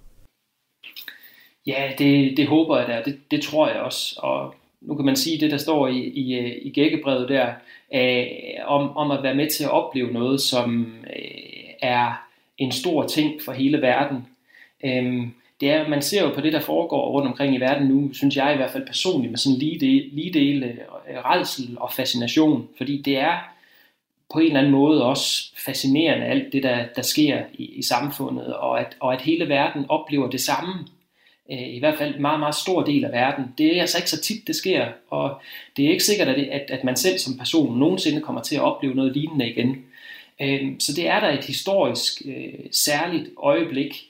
Ja, 1.66 1.92
det, 1.98 2.36
det 2.36 2.46
håber 2.46 2.78
jeg 2.78 2.88
da. 2.88 3.02
Det, 3.04 3.30
det 3.30 3.42
tror 3.42 3.68
jeg 3.68 3.80
også. 3.80 4.20
Og 4.22 4.54
nu 4.80 4.94
kan 4.94 5.04
man 5.04 5.16
sige 5.16 5.40
det, 5.40 5.50
der 5.50 5.56
står 5.56 5.88
i, 5.88 5.98
i, 5.98 6.52
i 6.62 6.70
gækkebrevet 6.70 7.28
der, 7.28 7.52
øh, 7.94 8.26
om, 8.66 8.96
om 8.96 9.10
at 9.10 9.22
være 9.22 9.34
med 9.34 9.50
til 9.50 9.64
at 9.64 9.70
opleve 9.70 10.12
noget, 10.12 10.40
som 10.40 10.94
øh, 11.16 11.74
er 11.82 12.26
en 12.58 12.72
stor 12.72 13.06
ting 13.06 13.42
for 13.44 13.52
hele 13.52 13.82
verden. 13.82 14.26
Øh, 14.84 15.26
det 15.60 15.70
er, 15.70 15.88
man 15.88 16.02
ser 16.02 16.22
jo 16.22 16.34
på 16.34 16.40
det, 16.40 16.52
der 16.52 16.60
foregår 16.60 17.10
rundt 17.10 17.28
omkring 17.28 17.54
i 17.54 17.60
verden 17.60 17.88
nu, 17.88 18.12
synes 18.12 18.36
jeg 18.36 18.54
i 18.54 18.56
hvert 18.56 18.70
fald 18.70 18.86
personligt, 18.86 19.30
med 19.30 19.38
sådan 19.38 19.58
lige 19.58 19.80
del, 19.80 20.08
lige 20.12 20.32
dele 20.32 20.66
øh, 21.10 21.16
redsel 21.16 21.76
og 21.80 21.92
fascination, 21.92 22.68
fordi 22.76 23.02
det 23.02 23.16
er 23.16 23.38
på 24.32 24.38
en 24.38 24.46
eller 24.46 24.58
anden 24.58 24.72
måde 24.72 25.04
også 25.04 25.52
fascinerende, 25.64 26.26
alt 26.26 26.52
det, 26.52 26.62
der, 26.62 26.84
der 26.96 27.02
sker 27.02 27.42
i, 27.52 27.64
i 27.64 27.82
samfundet, 27.82 28.54
og 28.54 28.80
at, 28.80 28.96
og 29.00 29.12
at 29.12 29.20
hele 29.20 29.48
verden 29.48 29.86
oplever 29.88 30.30
det 30.30 30.40
samme 30.40 30.72
Øh, 31.50 31.74
i 31.74 31.78
hvert 31.78 31.98
fald 31.98 32.14
en 32.14 32.22
meget, 32.22 32.40
meget 32.40 32.54
stor 32.54 32.82
del 32.82 33.04
af 33.04 33.12
verden. 33.12 33.44
Det 33.58 33.76
er 33.76 33.80
altså 33.80 33.98
ikke 33.98 34.10
så 34.10 34.20
tit, 34.20 34.46
det 34.46 34.56
sker, 34.56 34.86
og 35.10 35.40
det 35.76 35.84
er 35.84 35.90
ikke 35.90 36.04
sikkert, 36.04 36.28
at, 36.28 36.36
det, 36.36 36.46
at, 36.46 36.70
at 36.70 36.84
man 36.84 36.96
selv 36.96 37.18
som 37.18 37.38
person 37.38 37.78
nogensinde 37.78 38.20
kommer 38.20 38.42
til 38.42 38.56
at 38.56 38.62
opleve 38.62 38.94
noget 38.94 39.16
lignende 39.16 39.50
igen. 39.50 39.84
Øh, 40.40 40.72
så 40.78 40.92
det 40.96 41.08
er 41.08 41.20
der 41.20 41.28
et 41.28 41.44
historisk 41.44 42.22
øh, 42.26 42.66
særligt 42.70 43.30
øjeblik, 43.36 44.08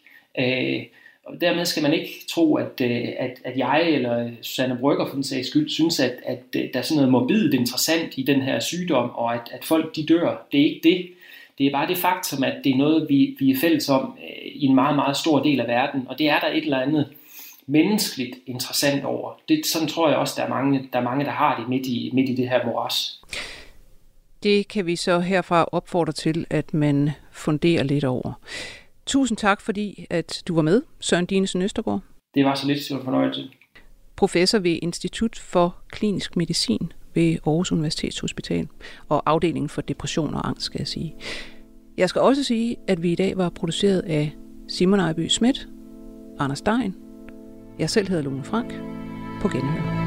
og 1.24 1.40
dermed 1.40 1.64
skal 1.64 1.82
man 1.82 1.92
ikke 1.92 2.10
tro, 2.28 2.54
at, 2.54 2.80
at, 2.80 3.40
at 3.44 3.56
jeg 3.56 3.90
eller 3.90 4.30
Susanne 4.42 4.78
Brygger 4.80 5.06
for 5.06 5.14
den 5.14 5.24
sags 5.24 5.48
skyld 5.48 5.68
synes, 5.68 6.00
at, 6.00 6.12
at 6.26 6.54
der 6.54 6.68
er 6.74 6.82
sådan 6.82 6.96
noget 6.96 7.12
morbidt 7.12 7.54
interessant 7.54 8.18
i 8.18 8.22
den 8.22 8.42
her 8.42 8.60
sygdom, 8.60 9.10
og 9.10 9.34
at, 9.34 9.40
at 9.50 9.64
folk 9.64 9.96
de 9.96 10.06
dør. 10.06 10.46
Det 10.52 10.60
er 10.60 10.64
ikke 10.64 10.80
det. 10.82 11.08
Det 11.58 11.66
er 11.66 11.70
bare 11.70 11.88
det 11.88 11.96
faktum, 11.96 12.44
at 12.44 12.54
det 12.64 12.72
er 12.72 12.76
noget, 12.76 13.06
vi, 13.08 13.36
vi 13.38 13.50
er 13.50 13.56
fælles 13.56 13.88
om 13.88 14.18
i 14.54 14.66
en 14.66 14.74
meget, 14.74 14.96
meget 14.96 15.16
stor 15.16 15.42
del 15.42 15.60
af 15.60 15.66
verden, 15.68 16.06
og 16.08 16.18
det 16.18 16.28
er 16.28 16.38
der 16.38 16.48
et 16.48 16.64
eller 16.64 16.80
andet 16.80 17.08
menneskeligt 17.66 18.36
interessant 18.46 19.04
over. 19.04 19.40
Det, 19.48 19.66
sådan 19.66 19.88
tror 19.88 20.08
jeg 20.08 20.18
også, 20.18 20.34
der 20.36 20.42
er 20.42 20.48
mange, 20.48 20.88
der, 20.92 20.98
er 20.98 21.02
mange, 21.02 21.24
der 21.24 21.30
har 21.30 21.58
det 21.60 21.68
midt 21.68 21.86
i, 21.86 22.10
midt 22.12 22.30
i 22.30 22.34
det 22.34 22.48
her 22.48 22.66
moras. 22.66 23.22
Det 24.42 24.68
kan 24.68 24.86
vi 24.86 24.96
så 24.96 25.20
herfra 25.20 25.64
opfordre 25.72 26.12
til, 26.12 26.46
at 26.50 26.74
man 26.74 27.10
funderer 27.32 27.82
lidt 27.82 28.04
over. 28.04 28.32
Tusind 29.06 29.38
tak, 29.38 29.60
fordi 29.60 30.06
at 30.10 30.42
du 30.48 30.54
var 30.54 30.62
med, 30.62 30.82
Søren 31.00 31.26
Dinesen 31.26 31.62
Østergaard. 31.62 32.00
Det 32.34 32.44
var 32.44 32.54
så 32.54 32.66
lidt 32.66 32.84
til 32.84 32.96
fornøjelse. 33.04 33.48
Professor 34.16 34.58
ved 34.58 34.78
Institut 34.82 35.38
for 35.38 35.76
Klinisk 35.88 36.36
Medicin 36.36 36.92
ved 37.14 37.36
Aarhus 37.46 37.72
Universitetshospital 37.72 38.68
og 39.08 39.22
afdelingen 39.26 39.68
for 39.68 39.80
depression 39.80 40.34
og 40.34 40.48
angst, 40.48 40.66
skal 40.66 40.78
jeg 40.78 40.88
sige. 40.88 41.14
Jeg 41.96 42.08
skal 42.08 42.20
også 42.20 42.44
sige, 42.44 42.76
at 42.88 43.02
vi 43.02 43.12
i 43.12 43.14
dag 43.14 43.36
var 43.36 43.48
produceret 43.48 44.00
af 44.00 44.32
Simon 44.68 45.00
Ejby 45.00 45.28
Schmidt, 45.28 45.68
Anders 46.38 46.58
Stein 46.58 47.03
jeg 47.78 47.90
selv 47.90 48.08
hedder 48.08 48.22
Lone 48.22 48.44
Frank. 48.44 48.72
På 49.40 49.48
genhør. 49.48 50.04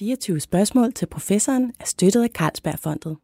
«24 0.00 0.38
spørgsmål 0.38 0.92
til 0.92 1.06
professoren 1.06 1.72
er 1.80 1.84
støttet 1.84 2.22
af 2.22 2.28
Carlsbergfondet. 2.28 3.16